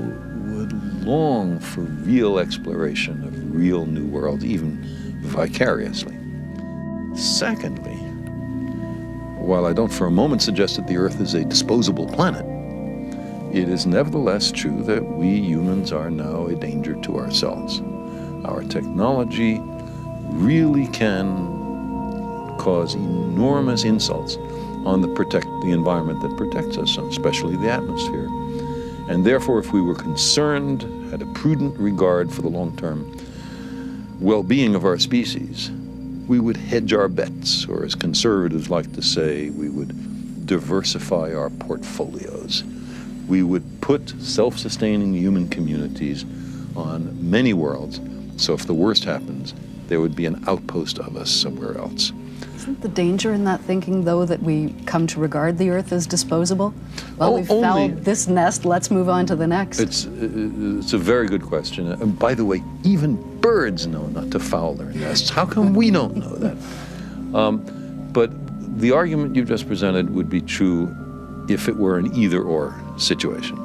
long 1.08 1.58
for 1.58 1.80
real 1.80 2.38
exploration 2.38 3.24
of 3.24 3.54
real 3.54 3.86
new 3.86 4.06
worlds, 4.06 4.44
even 4.44 4.78
vicariously. 5.22 6.14
Secondly, 7.16 7.96
while 9.40 9.64
I 9.64 9.72
don't 9.72 9.90
for 9.90 10.06
a 10.06 10.10
moment 10.10 10.42
suggest 10.42 10.76
that 10.76 10.86
the 10.86 10.98
Earth 10.98 11.18
is 11.18 11.32
a 11.32 11.46
disposable 11.46 12.06
planet, 12.06 12.44
it 13.56 13.70
is 13.70 13.86
nevertheless 13.86 14.52
true 14.52 14.82
that 14.82 15.02
we 15.02 15.40
humans 15.40 15.92
are 15.92 16.10
now 16.10 16.46
a 16.46 16.54
danger 16.54 16.94
to 17.00 17.16
ourselves. 17.16 17.80
Our 18.44 18.62
technology 18.64 19.62
really 20.32 20.88
can 20.88 21.56
cause 22.58 22.94
enormous 22.94 23.84
insults 23.84 24.36
on 24.84 25.00
the 25.00 25.08
protect 25.08 25.46
the 25.62 25.70
environment 25.70 26.20
that 26.20 26.36
protects 26.36 26.76
us, 26.76 26.98
especially 26.98 27.56
the 27.56 27.70
atmosphere. 27.70 28.26
And 29.08 29.24
therefore, 29.24 29.58
if 29.58 29.72
we 29.72 29.80
were 29.80 29.94
concerned, 29.94 30.97
had 31.10 31.22
a 31.22 31.26
prudent 31.32 31.78
regard 31.78 32.32
for 32.32 32.42
the 32.42 32.48
long-term 32.48 33.16
well-being 34.20 34.74
of 34.74 34.84
our 34.84 34.98
species, 34.98 35.70
we 36.26 36.40
would 36.40 36.56
hedge 36.56 36.92
our 36.92 37.08
bets, 37.08 37.66
or 37.66 37.84
as 37.84 37.94
conservatives 37.94 38.68
like 38.68 38.92
to 38.92 39.02
say, 39.02 39.50
we 39.50 39.68
would 39.68 40.46
diversify 40.46 41.32
our 41.32 41.50
portfolios. 41.50 42.64
We 43.28 43.42
would 43.42 43.80
put 43.80 44.08
self-sustaining 44.20 45.14
human 45.14 45.48
communities 45.48 46.24
on 46.76 47.30
many 47.30 47.52
worlds, 47.52 48.00
so 48.36 48.54
if 48.54 48.66
the 48.66 48.74
worst 48.74 49.04
happens, 49.04 49.54
there 49.88 50.00
would 50.00 50.16
be 50.16 50.26
an 50.26 50.44
outpost 50.46 50.98
of 50.98 51.16
us 51.16 51.30
somewhere 51.30 51.76
else. 51.78 52.12
Isn't 52.58 52.80
the 52.80 52.88
danger 52.88 53.32
in 53.32 53.44
that 53.44 53.60
thinking, 53.60 54.02
though, 54.02 54.24
that 54.24 54.42
we 54.42 54.74
come 54.84 55.06
to 55.08 55.20
regard 55.20 55.58
the 55.58 55.70
Earth 55.70 55.92
as 55.92 56.08
disposable? 56.08 56.74
Well, 57.16 57.30
Oh, 57.34 57.36
we've 57.36 57.48
only- 57.52 57.62
found 57.62 58.04
this 58.04 58.26
nest, 58.26 58.64
let's 58.64 58.90
move 58.90 59.08
on 59.08 59.26
to 59.26 59.36
the 59.36 59.46
next. 59.46 59.78
It's, 59.78 60.06
uh, 60.06 60.10
it's 60.80 60.92
a 60.92 60.98
very 60.98 61.28
good 61.28 61.42
question. 61.42 61.86
And 61.92 62.18
by 62.18 62.34
the 62.34 62.44
way, 62.44 62.64
even 62.82 63.16
birds 63.40 63.86
know 63.86 64.08
not 64.08 64.32
to 64.32 64.40
foul 64.40 64.74
their 64.74 64.90
nests. 64.90 65.30
How 65.30 65.44
come 65.46 65.72
we 65.72 65.92
don't 65.92 66.16
know 66.16 66.34
that? 66.34 66.56
Um, 67.32 67.62
but 68.12 68.32
the 68.80 68.90
argument 68.90 69.36
you've 69.36 69.48
just 69.48 69.68
presented 69.68 70.12
would 70.12 70.28
be 70.28 70.40
true 70.40 70.92
if 71.48 71.68
it 71.68 71.76
were 71.76 71.96
an 71.96 72.12
either 72.12 72.42
or 72.42 72.74
situation. 72.96 73.56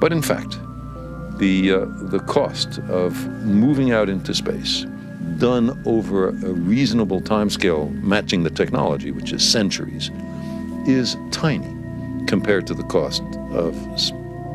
But 0.00 0.10
in 0.10 0.22
fact, 0.22 0.58
the, 1.38 1.70
uh, 1.72 1.86
the 2.10 2.18
cost 2.26 2.80
of 2.90 3.14
moving 3.44 3.92
out 3.92 4.08
into 4.08 4.34
space, 4.34 4.86
done 5.38 5.82
over 5.86 6.28
a 6.28 6.32
reasonable 6.32 7.20
timescale 7.20 7.92
matching 8.02 8.42
the 8.42 8.50
technology, 8.50 9.10
which 9.10 9.32
is 9.32 9.42
centuries, 9.46 10.10
is 10.86 11.16
tiny 11.30 11.68
compared 12.26 12.66
to 12.66 12.74
the 12.74 12.84
cost 12.84 13.22
of 13.50 13.74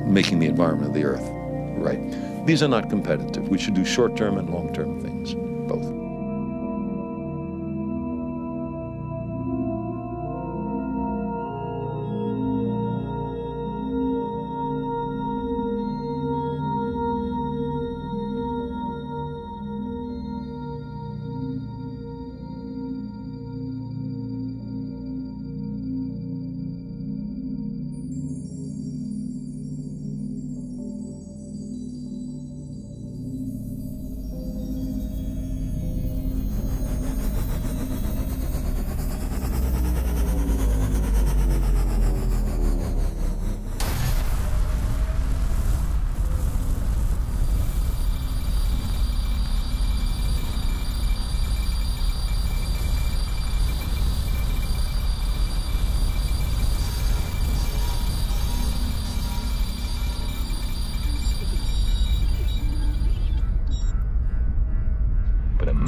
making 0.06 0.40
the 0.40 0.48
environment 0.48 0.90
of 0.90 0.94
the 0.94 1.04
Earth 1.04 1.38
right. 1.78 2.46
These 2.46 2.64
are 2.64 2.68
not 2.68 2.90
competitive. 2.90 3.50
We 3.50 3.58
should 3.58 3.74
do 3.74 3.86
short 3.86 4.16
term 4.16 4.38
and 4.38 4.50
long 4.50 4.74
term 4.74 5.02
things, 5.02 5.07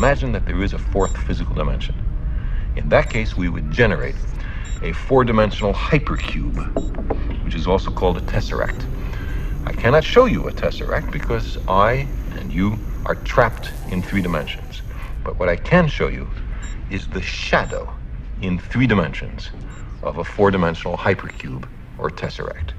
imagine 0.10 0.32
that 0.32 0.44
there 0.48 0.64
is 0.64 0.74
a 0.74 0.80
fourth 0.80 1.16
physical 1.16 1.54
dimension. 1.54 1.94
In 2.76 2.90
that 2.90 3.12
case, 3.12 3.38
we 3.38 3.48
would 3.48 3.70
generate 3.70 4.16
a 4.82 4.92
four 4.92 5.24
dimensional 5.24 5.72
hypercube, 5.72 6.58
which 7.46 7.54
is 7.54 7.68
also 7.68 7.92
called 7.92 8.18
a 8.18 8.22
tesseract. 8.22 8.86
I 9.68 9.72
cannot 9.72 10.04
show 10.04 10.26
you 10.26 10.48
a 10.48 10.52
tesseract 10.52 11.12
because 11.12 11.60
I 11.68 12.08
and 12.32 12.52
you 12.52 12.80
are 13.06 13.14
trapped 13.14 13.72
in 13.92 14.02
three 14.02 14.24
dimensions. 14.24 14.82
But 15.24 15.38
what 15.38 15.48
I 15.48 15.56
can 15.56 15.88
show 15.88 16.08
you 16.08 16.28
is 16.90 17.08
the 17.10 17.22
shadow 17.22 17.94
in 18.42 18.58
three 18.58 18.88
dimensions 18.88 19.52
of 20.02 20.18
a 20.18 20.24
four 20.24 20.50
dimensional 20.50 20.98
hypercube 20.98 21.68
or 22.00 22.10
tesseract. 22.10 22.72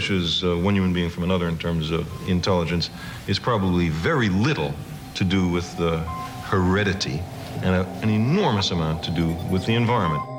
Distinguishes 0.00 0.42
uh, 0.44 0.56
one 0.56 0.74
human 0.74 0.92
being 0.92 1.10
from 1.10 1.24
another 1.24 1.46
in 1.48 1.58
terms 1.58 1.90
of 1.90 2.06
intelligence 2.28 2.90
is 3.26 3.38
probably 3.38 3.88
very 3.90 4.28
little 4.28 4.74
to 5.14 5.24
do 5.24 5.48
with 5.48 5.76
the 5.76 5.98
heredity 6.48 7.22
and 7.62 7.74
a, 7.74 7.86
an 8.02 8.08
enormous 8.08 8.70
amount 8.70 9.02
to 9.02 9.10
do 9.10 9.36
with 9.50 9.66
the 9.66 9.74
environment. 9.74 10.29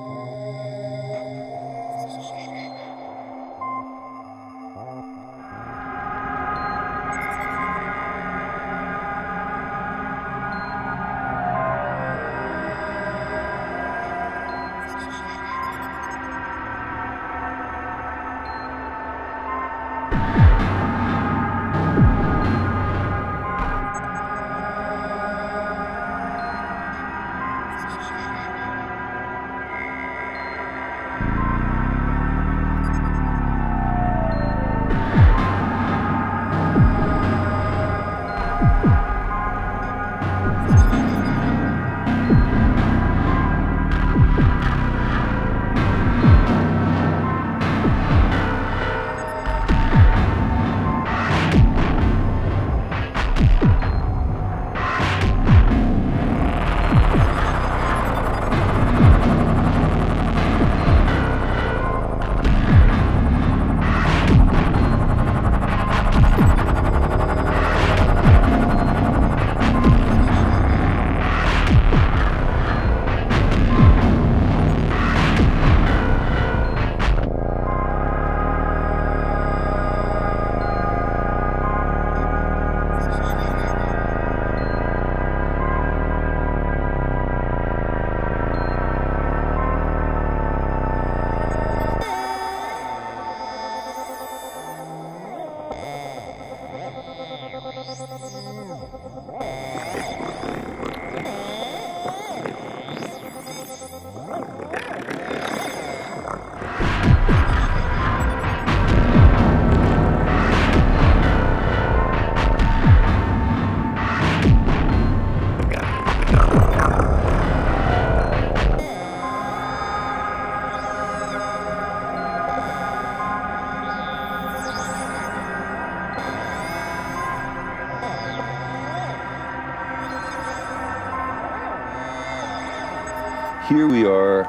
Here 133.71 133.87
we 133.87 134.05
are 134.05 134.43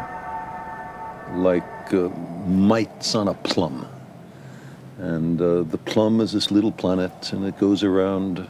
like 1.31 1.95
uh, 1.95 2.09
mites 2.49 3.15
on 3.15 3.29
a 3.29 3.35
plum. 3.35 3.87
And 4.99 5.41
uh, 5.41 5.63
the 5.63 5.79
plum 5.79 6.21
is 6.21 6.33
this 6.33 6.51
little 6.51 6.73
planet, 6.73 7.33
and 7.33 7.47
it 7.47 7.57
goes 7.57 7.85
around 7.85 8.49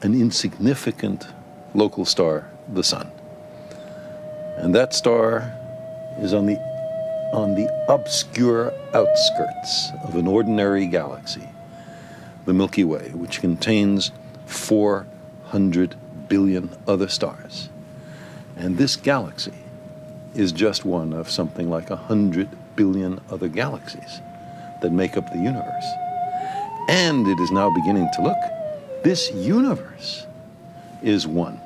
an 0.00 0.14
insignificant 0.18 1.26
local 1.74 2.06
star, 2.06 2.50
the 2.72 2.82
sun. 2.82 3.10
And 4.56 4.74
that 4.74 4.94
star 4.94 5.52
is 6.20 6.32
on 6.32 6.46
the, 6.46 6.56
on 7.34 7.54
the 7.54 7.68
obscure 7.90 8.72
outskirts 8.94 9.90
of 10.04 10.14
an 10.16 10.26
ordinary 10.26 10.86
galaxy, 10.86 11.50
the 12.46 12.54
Milky 12.54 12.84
Way, 12.84 13.10
which 13.10 13.42
contains 13.42 14.10
400 14.46 15.96
billion 16.30 16.70
other 16.88 17.08
stars. 17.08 17.68
And 18.56 18.76
this 18.76 18.96
galaxy 18.96 19.54
is 20.34 20.52
just 20.52 20.84
one 20.84 21.12
of 21.12 21.30
something 21.30 21.70
like 21.70 21.90
a 21.90 21.96
hundred 21.96 22.48
billion 22.76 23.20
other 23.30 23.48
galaxies 23.48 24.20
that 24.82 24.92
make 24.92 25.16
up 25.16 25.30
the 25.32 25.38
universe. 25.38 25.86
And 26.88 27.26
it 27.26 27.40
is 27.40 27.50
now 27.50 27.70
beginning 27.74 28.08
to 28.14 28.22
look, 28.22 28.36
this 29.02 29.32
universe 29.32 30.26
is 31.02 31.26
one 31.26 31.60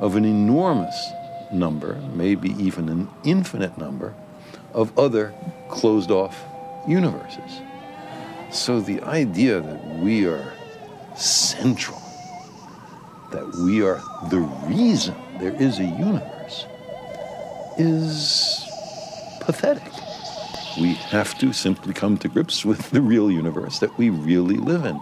of 0.00 0.16
an 0.16 0.24
enormous 0.24 1.12
number, 1.52 1.94
maybe 2.14 2.50
even 2.62 2.88
an 2.88 3.08
infinite 3.24 3.78
number, 3.78 4.14
of 4.72 4.96
other 4.98 5.32
closed 5.68 6.10
off 6.10 6.42
universes. 6.86 7.60
So 8.50 8.80
the 8.80 9.00
idea 9.02 9.60
that 9.60 9.98
we 10.00 10.26
are 10.26 10.52
central, 11.16 12.00
that 13.34 13.56
we 13.56 13.82
are 13.82 14.00
the 14.30 14.40
reason 14.66 15.14
there 15.40 15.54
is 15.60 15.80
a 15.80 15.84
universe, 15.84 16.66
is 17.76 18.64
pathetic. 19.40 19.82
We 20.80 20.94
have 20.94 21.36
to 21.38 21.52
simply 21.52 21.92
come 21.92 22.16
to 22.18 22.28
grips 22.28 22.64
with 22.64 22.90
the 22.90 23.00
real 23.00 23.30
universe 23.30 23.80
that 23.80 23.96
we 23.98 24.10
really 24.10 24.56
live 24.56 24.84
in. 24.84 25.00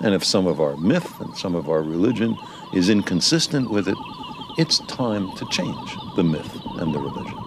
And 0.00 0.14
if 0.14 0.24
some 0.24 0.46
of 0.46 0.60
our 0.60 0.76
myth 0.76 1.20
and 1.20 1.36
some 1.36 1.54
of 1.54 1.68
our 1.68 1.82
religion 1.82 2.36
is 2.74 2.88
inconsistent 2.88 3.70
with 3.70 3.86
it, 3.88 3.96
it's 4.58 4.78
time 4.86 5.34
to 5.36 5.46
change 5.50 5.96
the 6.16 6.24
myth 6.24 6.52
and 6.78 6.94
the 6.94 6.98
religion. 6.98 7.43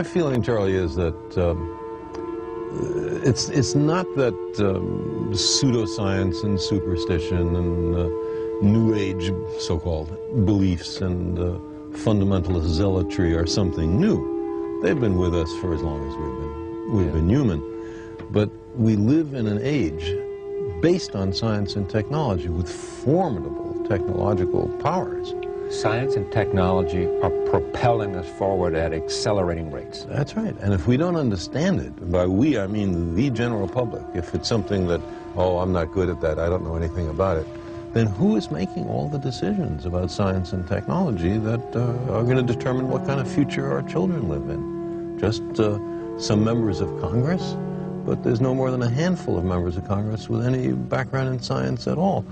My 0.00 0.04
feeling, 0.08 0.40
Charlie, 0.40 0.76
is 0.76 0.94
that 0.94 1.22
um, 1.36 1.58
it's 3.22 3.50
it's 3.50 3.74
not 3.74 4.06
that 4.16 4.32
um, 4.58 5.28
pseudoscience 5.32 6.42
and 6.42 6.58
superstition 6.58 7.54
and 7.54 7.94
uh, 7.94 8.08
New 8.62 8.94
Age 8.94 9.30
so-called 9.58 10.08
beliefs 10.46 11.02
and 11.02 11.38
uh, 11.38 11.42
fundamentalist 12.04 12.68
zealotry 12.68 13.34
are 13.34 13.46
something 13.46 14.00
new. 14.00 14.18
They've 14.82 14.98
been 14.98 15.18
with 15.18 15.34
us 15.34 15.52
for 15.60 15.74
as 15.74 15.82
long 15.82 16.00
as 16.08 16.14
we've 16.20 16.38
been 16.40 16.54
we've 16.96 17.12
been 17.12 17.28
human, 17.28 17.60
but 18.30 18.48
we 18.76 18.96
live 18.96 19.34
in 19.34 19.46
an 19.46 19.60
age 19.62 20.16
based 20.80 21.14
on 21.14 21.30
science 21.34 21.76
and 21.76 21.90
technology 21.90 22.48
with 22.48 22.70
formidable 22.70 23.84
technological 23.86 24.66
powers. 24.78 25.34
Science 25.70 26.16
and 26.16 26.30
technology 26.32 27.06
are 27.22 27.30
propelling 27.48 28.16
us 28.16 28.28
forward 28.28 28.74
at 28.74 28.92
accelerating 28.92 29.70
rates. 29.70 30.04
That's 30.08 30.36
right. 30.36 30.54
And 30.60 30.74
if 30.74 30.88
we 30.88 30.96
don't 30.96 31.14
understand 31.14 31.78
it, 31.78 32.10
by 32.10 32.26
we 32.26 32.58
I 32.58 32.66
mean 32.66 33.14
the 33.14 33.30
general 33.30 33.68
public, 33.68 34.02
if 34.16 34.34
it's 34.34 34.48
something 34.48 34.88
that, 34.88 35.00
oh, 35.36 35.58
I'm 35.58 35.72
not 35.72 35.92
good 35.92 36.08
at 36.08 36.20
that, 36.22 36.40
I 36.40 36.48
don't 36.48 36.64
know 36.64 36.74
anything 36.74 37.08
about 37.08 37.36
it, 37.36 37.46
then 37.92 38.06
who 38.06 38.34
is 38.34 38.50
making 38.50 38.88
all 38.88 39.08
the 39.08 39.18
decisions 39.18 39.86
about 39.86 40.10
science 40.10 40.52
and 40.52 40.66
technology 40.66 41.38
that 41.38 41.76
uh, 41.76 42.12
are 42.12 42.24
going 42.24 42.36
to 42.36 42.42
determine 42.42 42.88
what 42.88 43.06
kind 43.06 43.20
of 43.20 43.30
future 43.32 43.70
our 43.70 43.82
children 43.82 44.28
live 44.28 44.48
in? 44.50 45.18
Just 45.20 45.42
uh, 45.60 45.78
some 46.18 46.42
members 46.42 46.80
of 46.80 46.88
Congress? 47.00 47.54
But 48.04 48.24
there's 48.24 48.40
no 48.40 48.56
more 48.56 48.72
than 48.72 48.82
a 48.82 48.90
handful 48.90 49.38
of 49.38 49.44
members 49.44 49.76
of 49.76 49.86
Congress 49.86 50.28
with 50.28 50.44
any 50.44 50.72
background 50.72 51.28
in 51.28 51.40
science 51.40 51.86
at 51.86 51.96
all. 51.96 52.24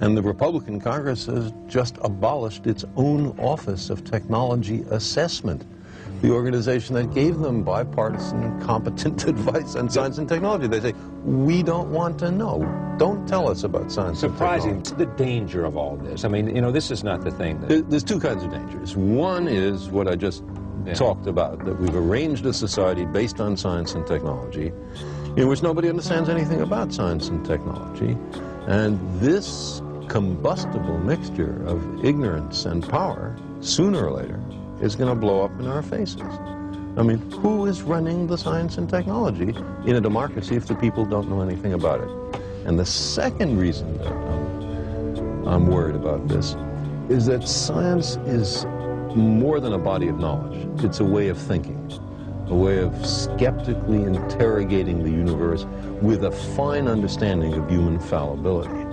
And 0.00 0.16
the 0.16 0.22
Republican 0.22 0.80
Congress 0.80 1.26
has 1.26 1.52
just 1.68 1.96
abolished 2.02 2.66
its 2.66 2.84
own 2.96 3.38
Office 3.38 3.90
of 3.90 4.04
Technology 4.04 4.84
Assessment, 4.90 5.64
the 6.20 6.30
organization 6.30 6.94
that 6.96 7.14
gave 7.14 7.38
them 7.38 7.62
bipartisan, 7.62 8.60
competent 8.60 9.24
advice 9.28 9.76
on 9.76 9.88
science 9.88 10.18
and 10.18 10.28
technology. 10.28 10.66
They 10.66 10.80
say, 10.80 10.94
we 11.24 11.62
don't 11.62 11.90
want 11.90 12.18
to 12.20 12.30
know. 12.30 12.60
Don't 12.98 13.26
tell 13.26 13.48
us 13.48 13.64
about 13.64 13.90
science 13.90 14.20
Surprising 14.20 14.72
and 14.72 14.84
technology. 14.84 15.10
the 15.16 15.24
danger 15.24 15.64
of 15.64 15.76
all 15.76 15.96
this. 15.96 16.24
I 16.24 16.28
mean, 16.28 16.54
you 16.54 16.60
know, 16.60 16.72
this 16.72 16.90
is 16.90 17.04
not 17.04 17.22
the 17.22 17.30
thing 17.30 17.60
that. 17.62 17.90
There's 17.90 18.04
two 18.04 18.20
kinds 18.20 18.42
of 18.42 18.50
dangers. 18.50 18.96
One 18.96 19.48
is 19.48 19.88
what 19.88 20.08
I 20.08 20.16
just 20.16 20.44
talked 20.94 21.26
about, 21.26 21.64
that 21.64 21.80
we've 21.80 21.94
arranged 21.94 22.44
a 22.44 22.52
society 22.52 23.06
based 23.06 23.40
on 23.40 23.56
science 23.56 23.94
and 23.94 24.06
technology, 24.06 24.70
in 25.36 25.48
which 25.48 25.62
nobody 25.62 25.88
understands 25.88 26.28
anything 26.28 26.60
about 26.60 26.92
science 26.92 27.28
and 27.28 27.44
technology. 27.44 28.18
And 28.66 28.98
this 29.20 29.80
combustible 30.08 30.98
mixture 30.98 31.64
of 31.66 32.04
ignorance 32.04 32.64
and 32.64 32.86
power, 32.88 33.36
sooner 33.60 34.06
or 34.06 34.12
later, 34.12 34.40
is 34.80 34.96
going 34.96 35.08
to 35.08 35.14
blow 35.14 35.44
up 35.44 35.52
in 35.58 35.66
our 35.66 35.82
faces. 35.82 36.22
I 36.96 37.02
mean, 37.02 37.18
who 37.32 37.66
is 37.66 37.82
running 37.82 38.26
the 38.26 38.38
science 38.38 38.78
and 38.78 38.88
technology 38.88 39.54
in 39.84 39.96
a 39.96 40.00
democracy 40.00 40.54
if 40.54 40.66
the 40.66 40.76
people 40.76 41.04
don't 41.04 41.28
know 41.28 41.40
anything 41.40 41.72
about 41.72 42.00
it? 42.00 42.40
And 42.66 42.78
the 42.78 42.86
second 42.86 43.58
reason 43.58 43.98
that 43.98 44.12
I'm, 44.12 45.48
I'm 45.48 45.66
worried 45.66 45.96
about 45.96 46.28
this 46.28 46.56
is 47.08 47.26
that 47.26 47.46
science 47.48 48.16
is 48.26 48.64
more 49.16 49.60
than 49.60 49.72
a 49.72 49.78
body 49.78 50.08
of 50.08 50.18
knowledge. 50.18 50.84
It's 50.84 51.00
a 51.00 51.04
way 51.04 51.28
of 51.28 51.38
thinking, 51.38 51.80
a 52.46 52.54
way 52.54 52.78
of 52.78 53.06
skeptically 53.06 54.02
interrogating 54.02 55.02
the 55.02 55.10
universe 55.10 55.66
with 56.00 56.24
a 56.24 56.30
fine 56.30 56.88
understanding 56.88 57.54
of 57.54 57.68
human 57.68 57.98
fallibility. 57.98 58.83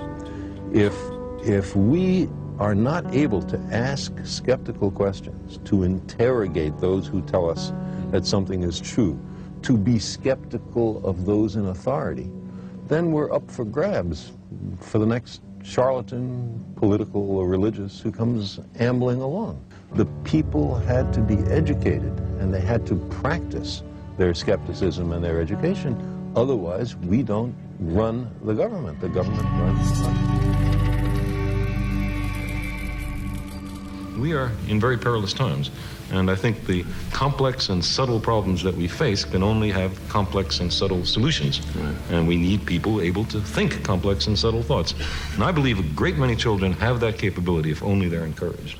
If, 0.73 0.95
if 1.43 1.75
we 1.75 2.29
are 2.57 2.73
not 2.73 3.13
able 3.13 3.41
to 3.41 3.57
ask 3.71 4.13
skeptical 4.23 4.89
questions, 4.89 5.59
to 5.65 5.83
interrogate 5.83 6.77
those 6.79 7.07
who 7.07 7.21
tell 7.23 7.49
us 7.49 7.73
that 8.11 8.25
something 8.25 8.63
is 8.63 8.79
true, 8.79 9.19
to 9.63 9.77
be 9.77 9.99
skeptical 9.99 11.05
of 11.05 11.25
those 11.25 11.55
in 11.55 11.67
authority, 11.67 12.29
then 12.87 13.11
we're 13.11 13.33
up 13.33 13.49
for 13.49 13.65
grabs 13.65 14.31
for 14.79 14.99
the 14.99 15.05
next 15.05 15.41
charlatan, 15.63 16.63
political 16.75 17.31
or 17.31 17.47
religious, 17.47 17.99
who 17.99 18.11
comes 18.11 18.59
ambling 18.79 19.21
along. 19.21 19.63
The 19.95 20.05
people 20.23 20.75
had 20.75 21.11
to 21.13 21.19
be 21.19 21.37
educated 21.51 22.17
and 22.39 22.53
they 22.53 22.61
had 22.61 22.85
to 22.87 22.95
practice 23.09 23.83
their 24.17 24.33
skepticism 24.33 25.11
and 25.11 25.23
their 25.23 25.41
education. 25.41 26.31
Otherwise, 26.35 26.95
we 26.95 27.23
don't 27.23 27.55
run 27.79 28.29
the 28.43 28.53
government. 28.53 29.01
The 29.01 29.09
government 29.09 29.43
runs 29.43 29.91
us. 29.91 30.60
We 34.21 34.33
are 34.33 34.51
in 34.67 34.79
very 34.79 34.99
perilous 34.99 35.33
times, 35.33 35.71
and 36.11 36.29
I 36.29 36.35
think 36.35 36.67
the 36.67 36.85
complex 37.11 37.69
and 37.69 37.83
subtle 37.83 38.19
problems 38.19 38.61
that 38.61 38.75
we 38.75 38.87
face 38.87 39.25
can 39.25 39.41
only 39.41 39.71
have 39.71 39.97
complex 40.09 40.59
and 40.59 40.71
subtle 40.71 41.05
solutions. 41.05 41.59
And 42.11 42.27
we 42.27 42.37
need 42.37 42.63
people 42.67 43.01
able 43.01 43.25
to 43.25 43.41
think 43.41 43.83
complex 43.83 44.27
and 44.27 44.37
subtle 44.37 44.61
thoughts. 44.61 44.93
And 45.33 45.43
I 45.43 45.51
believe 45.51 45.79
a 45.79 45.95
great 45.95 46.17
many 46.17 46.35
children 46.35 46.73
have 46.73 46.99
that 46.99 47.17
capability 47.17 47.71
if 47.71 47.81
only 47.81 48.09
they're 48.09 48.25
encouraged. 48.25 48.77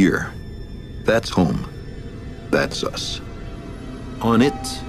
Here. 0.00 0.32
That's 1.04 1.28
home. 1.28 1.68
That's 2.50 2.82
us. 2.82 3.20
On 4.22 4.40
it, 4.40 4.82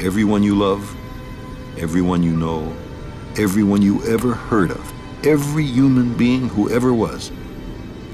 everyone 0.00 0.42
you 0.42 0.56
love, 0.56 0.82
everyone 1.78 2.24
you 2.24 2.32
know, 2.32 2.74
everyone 3.38 3.80
you 3.80 4.02
ever 4.08 4.34
heard 4.34 4.72
of, 4.72 4.92
every 5.24 5.64
human 5.64 6.16
being 6.16 6.48
who 6.48 6.68
ever 6.68 6.92
was, 6.92 7.30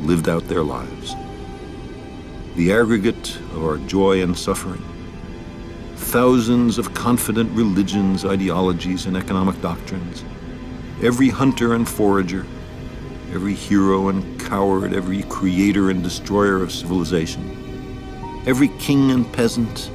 lived 0.02 0.28
out 0.28 0.46
their 0.46 0.62
lives. 0.62 1.14
The 2.56 2.70
aggregate 2.70 3.36
of 3.54 3.64
our 3.64 3.78
joy 3.78 4.22
and 4.22 4.36
suffering, 4.36 4.84
thousands 5.96 6.76
of 6.76 6.92
confident 6.92 7.50
religions, 7.52 8.26
ideologies, 8.26 9.06
and 9.06 9.16
economic 9.16 9.58
doctrines, 9.62 10.22
every 11.02 11.30
hunter 11.30 11.72
and 11.72 11.88
forager, 11.88 12.44
every 13.32 13.54
hero 13.54 14.08
and 14.08 14.35
coward, 14.46 14.94
every 14.94 15.22
creator 15.24 15.90
and 15.90 16.02
destroyer 16.02 16.62
of 16.62 16.72
civilization, 16.72 18.42
every 18.46 18.68
king 18.78 19.10
and 19.10 19.30
peasant, 19.32 19.90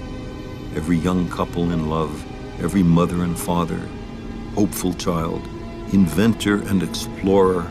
every 0.75 0.97
young 0.97 1.29
couple 1.29 1.71
in 1.71 1.89
love, 1.89 2.25
every 2.61 2.83
mother 2.83 3.23
and 3.23 3.39
father, 3.39 3.79
hopeful 4.53 4.93
child, 4.93 5.41
inventor 5.93 6.61
and 6.67 6.83
explorer, 6.83 7.65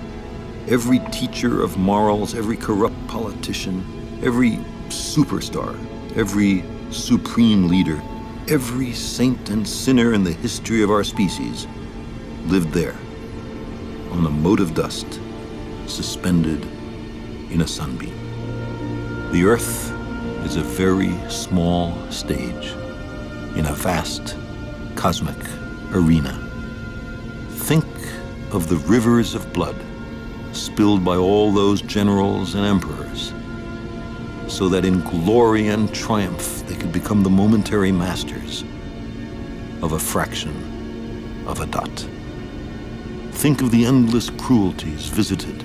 every 0.68 0.98
teacher 1.10 1.62
of 1.62 1.76
morals, 1.76 2.34
every 2.34 2.56
corrupt 2.56 3.06
politician, 3.08 3.84
every 4.24 4.52
superstar, 4.88 5.78
every 6.16 6.64
supreme 6.90 7.68
leader, 7.68 8.00
every 8.48 8.92
saint 8.92 9.50
and 9.50 9.68
sinner 9.68 10.14
in 10.14 10.24
the 10.24 10.32
history 10.32 10.82
of 10.82 10.90
our 10.90 11.04
species 11.04 11.66
lived 12.46 12.72
there 12.72 12.96
on 14.12 14.24
a 14.24 14.30
mote 14.30 14.60
of 14.60 14.74
dust 14.74 15.20
suspended 15.90 16.64
in 17.50 17.60
a 17.62 17.66
sunbeam. 17.66 18.14
The 19.32 19.44
earth 19.44 19.92
is 20.44 20.56
a 20.56 20.62
very 20.62 21.12
small 21.28 22.10
stage 22.10 22.72
in 23.56 23.66
a 23.66 23.74
vast 23.74 24.36
cosmic 24.94 25.36
arena. 25.92 26.32
Think 27.50 27.84
of 28.52 28.68
the 28.68 28.76
rivers 28.76 29.34
of 29.34 29.52
blood 29.52 29.76
spilled 30.52 31.04
by 31.04 31.16
all 31.16 31.52
those 31.52 31.82
generals 31.82 32.54
and 32.54 32.64
emperors, 32.64 33.32
so 34.48 34.68
that 34.68 34.84
in 34.84 35.00
glory 35.02 35.68
and 35.68 35.92
triumph 35.94 36.66
they 36.66 36.74
could 36.74 36.92
become 36.92 37.22
the 37.22 37.30
momentary 37.30 37.92
masters 37.92 38.64
of 39.82 39.92
a 39.92 39.98
fraction 39.98 41.44
of 41.46 41.60
a 41.60 41.66
dot. 41.66 42.06
Think 43.32 43.62
of 43.62 43.70
the 43.70 43.86
endless 43.86 44.30
cruelties 44.30 45.06
visited 45.06 45.64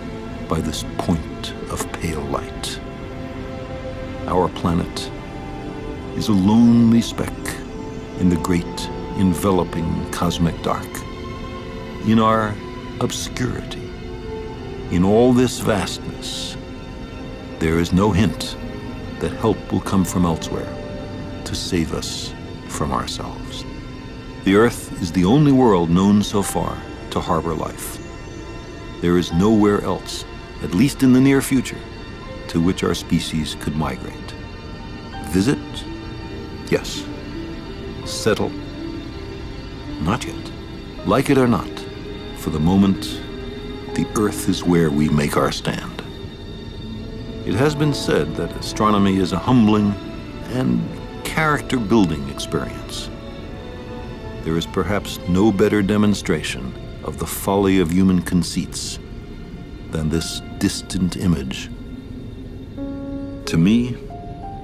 by 0.51 0.59
this 0.59 0.83
point 0.97 1.53
of 1.71 1.89
pale 1.93 2.19
light. 2.23 2.77
Our 4.27 4.49
planet 4.49 5.09
is 6.17 6.27
a 6.27 6.33
lonely 6.33 6.99
speck 6.99 7.31
in 8.19 8.27
the 8.27 8.35
great 8.35 8.89
enveloping 9.17 10.11
cosmic 10.11 10.61
dark. 10.61 10.89
In 12.05 12.19
our 12.19 12.53
obscurity, 12.99 13.89
in 14.91 15.05
all 15.05 15.31
this 15.31 15.61
vastness, 15.61 16.57
there 17.59 17.79
is 17.79 17.93
no 17.93 18.11
hint 18.11 18.57
that 19.21 19.31
help 19.31 19.71
will 19.71 19.79
come 19.79 20.03
from 20.03 20.25
elsewhere 20.25 20.67
to 21.45 21.55
save 21.55 21.93
us 21.93 22.33
from 22.67 22.91
ourselves. 22.91 23.63
The 24.43 24.55
Earth 24.55 25.01
is 25.01 25.13
the 25.13 25.23
only 25.23 25.53
world 25.53 25.89
known 25.89 26.21
so 26.21 26.43
far 26.43 26.77
to 27.11 27.21
harbor 27.21 27.53
life. 27.53 27.97
There 28.99 29.17
is 29.17 29.31
nowhere 29.31 29.81
else, 29.85 30.25
at 30.61 30.73
least 30.73 31.03
in 31.03 31.13
the 31.13 31.21
near 31.21 31.41
future, 31.41 31.79
to 32.47 32.61
which 32.61 32.83
our 32.83 32.93
species 32.93 33.55
could 33.59 33.75
migrate. 33.75 34.15
Visit? 35.29 35.57
Yes. 36.69 37.05
Settle? 38.05 38.51
Not 40.01 40.25
yet. 40.25 40.51
Like 41.05 41.29
it 41.29 41.37
or 41.37 41.47
not, 41.47 41.69
for 42.37 42.49
the 42.49 42.59
moment, 42.59 43.21
the 43.95 44.07
Earth 44.17 44.49
is 44.49 44.63
where 44.63 44.89
we 44.89 45.09
make 45.09 45.37
our 45.37 45.51
stand. 45.51 46.01
It 47.45 47.55
has 47.55 47.75
been 47.75 47.93
said 47.93 48.35
that 48.35 48.55
astronomy 48.57 49.17
is 49.17 49.33
a 49.33 49.39
humbling 49.39 49.93
and 50.49 50.87
character 51.23 51.77
building 51.77 52.29
experience. 52.29 53.09
There 54.43 54.57
is 54.57 54.65
perhaps 54.65 55.19
no 55.27 55.51
better 55.51 55.81
demonstration 55.81 56.73
of 57.03 57.17
the 57.17 57.27
folly 57.27 57.79
of 57.79 57.91
human 57.91 58.21
conceits 58.21 58.99
than 59.91 60.09
this 60.09 60.41
distant 60.61 61.17
image. 61.17 61.69
To 63.47 63.57
me, 63.57 63.97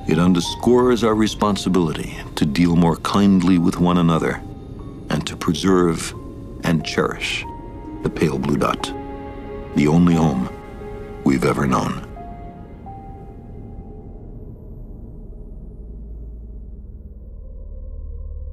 it 0.08 0.20
underscores 0.20 1.04
our 1.04 1.16
responsibility 1.16 2.16
to 2.36 2.46
deal 2.46 2.76
more 2.76 2.98
kindly 2.98 3.58
with 3.58 3.80
one 3.80 3.98
another 3.98 4.40
and 5.10 5.26
to 5.26 5.36
preserve 5.36 6.14
and 6.64 6.86
cherish 6.86 7.44
the 8.04 8.10
pale 8.12 8.38
blue 8.38 8.58
dot, 8.58 8.94
the 9.76 9.88
only 9.88 10.14
home 10.14 10.48
we've 11.24 11.44
ever 11.44 11.66
known. 11.66 12.04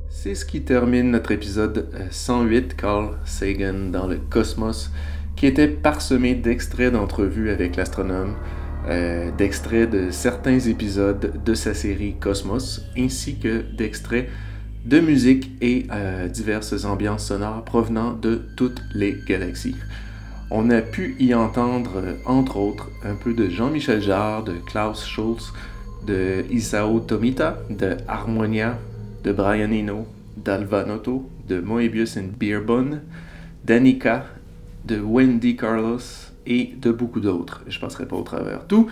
C'est 0.09 0.35
ce 0.35 0.47
qui 0.47 0.63
termine 0.63 1.11
notre 1.11 1.33
épisode 1.33 1.91
euh, 1.93 2.09
108, 2.11 2.75
Carl 2.77 3.19
Sagan 3.27 3.91
dans 3.93 4.07
le 4.07 4.17
cosmos, 4.17 4.91
qui 5.37 5.47
était 5.47 5.69
parsemé 5.69 6.35
d'extraits 6.35 6.93
d'entrevues 6.93 7.51
avec 7.51 7.77
l'astronome, 7.77 8.35
euh, 8.89 9.31
d'extraits 9.37 9.91
de 9.91 10.11
certains 10.11 10.59
épisodes 10.61 11.41
de 11.45 11.55
sa 11.55 11.75
série 11.75 12.15
Cosmos, 12.21 12.83
ainsi 12.97 13.39
que 13.39 13.63
d'extraits 13.77 14.29
de 14.85 15.01
musique 15.01 15.51
et 15.63 15.87
euh, 15.93 16.29
diverses 16.29 16.85
ambiances 16.85 17.27
sonores 17.27 17.65
provenant 17.65 18.13
de 18.13 18.43
toutes 18.57 18.83
les 18.95 19.17
galaxies. 19.27 19.77
On 20.51 20.69
a 20.71 20.83
pu 20.83 21.17
y 21.19 21.35
entendre, 21.35 21.93
euh, 21.97 22.15
entre 22.27 22.59
autres, 22.59 22.91
un 23.03 23.15
peu 23.15 23.33
de 23.33 23.49
Jean-Michel 23.49 24.03
Jarre, 24.03 24.45
de 24.45 24.53
Klaus 24.67 25.07
Schultz, 25.07 25.53
de 26.07 26.45
Isao 26.51 27.01
Tomita, 27.01 27.59
de 27.71 27.97
Harmonia, 28.07 28.79
de 29.25 29.33
Brian 29.33 29.71
Eno, 29.73 30.07
d'Alvanotto, 30.37 31.29
de 31.49 31.61
Moebius 31.61 32.19
and 32.19 32.33
d'Anika, 33.65 34.27
de 34.85 35.01
Wendy 35.01 35.57
Carlos 35.57 35.99
et 36.47 36.75
de 36.77 36.91
beaucoup 36.93 37.21
d'autres. 37.21 37.63
Je 37.67 37.79
passerai 37.79 38.07
pas 38.07 38.17
au 38.17 38.23
travers 38.23 38.67
tout. 38.67 38.89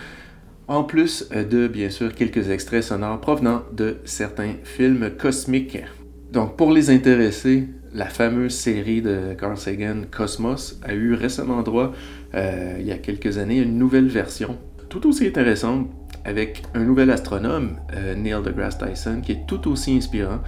En 0.67 0.83
plus 0.83 1.29
de, 1.29 1.67
bien 1.67 1.89
sûr, 1.89 2.15
quelques 2.15 2.49
extraits 2.49 2.83
sonores 2.83 3.19
provenant 3.19 3.63
de 3.73 3.97
certains 4.05 4.53
films 4.63 5.11
cosmiques. 5.17 5.79
Donc, 6.31 6.55
pour 6.55 6.71
les 6.71 6.89
intéressés, 6.89 7.67
la 7.93 8.05
fameuse 8.05 8.55
série 8.55 9.01
de 9.01 9.33
Carl 9.39 9.57
Sagan, 9.57 10.01
Cosmos, 10.09 10.79
a 10.83 10.93
eu 10.93 11.13
récemment 11.13 11.61
droit, 11.61 11.91
euh, 12.33 12.77
il 12.79 12.85
y 12.85 12.91
a 12.91 12.97
quelques 12.97 13.37
années, 13.37 13.59
une 13.59 13.77
nouvelle 13.77 14.07
version, 14.07 14.57
tout 14.89 15.07
aussi 15.07 15.27
intéressante, 15.27 15.89
avec 16.25 16.63
un 16.73 16.83
nouvel 16.83 17.11
astronome, 17.11 17.77
euh, 17.95 18.15
Neil 18.15 18.41
deGrasse 18.43 18.77
Tyson, 18.77 19.21
qui 19.21 19.33
est 19.33 19.45
tout 19.45 19.69
aussi 19.69 19.95
inspirant 19.95 20.39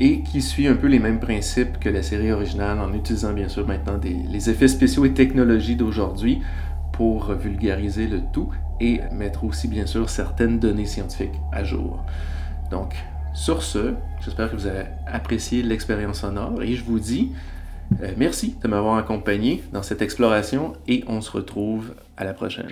et 0.00 0.22
qui 0.22 0.40
suit 0.40 0.66
un 0.66 0.74
peu 0.74 0.86
les 0.86 0.98
mêmes 0.98 1.20
principes 1.20 1.78
que 1.78 1.90
la 1.90 2.02
série 2.02 2.32
originale 2.32 2.80
en 2.80 2.92
utilisant 2.94 3.34
bien 3.34 3.48
sûr 3.48 3.66
maintenant 3.66 4.00
les 4.02 4.50
effets 4.50 4.68
spéciaux 4.68 5.04
et 5.04 5.12
technologies 5.12 5.76
d'aujourd'hui 5.76 6.40
pour 6.92 7.32
vulgariser 7.34 8.06
le 8.06 8.20
tout 8.32 8.50
et 8.80 9.00
mettre 9.12 9.44
aussi 9.44 9.68
bien 9.68 9.86
sûr 9.86 10.08
certaines 10.08 10.58
données 10.58 10.86
scientifiques 10.86 11.38
à 11.52 11.64
jour. 11.64 12.02
Donc 12.70 12.94
sur 13.34 13.62
ce, 13.62 13.94
j'espère 14.24 14.50
que 14.50 14.56
vous 14.56 14.66
avez 14.66 14.86
apprécié 15.06 15.62
l'expérience 15.62 16.20
sonore 16.20 16.62
et 16.62 16.74
je 16.74 16.82
vous 16.82 16.98
dis 16.98 17.32
euh, 18.02 18.12
merci 18.16 18.56
de 18.62 18.68
m'avoir 18.68 18.96
accompagné 18.96 19.62
dans 19.72 19.82
cette 19.82 20.00
exploration 20.00 20.72
et 20.88 21.04
on 21.08 21.20
se 21.20 21.30
retrouve 21.30 21.94
à 22.16 22.24
la 22.24 22.32
prochaine. 22.32 22.68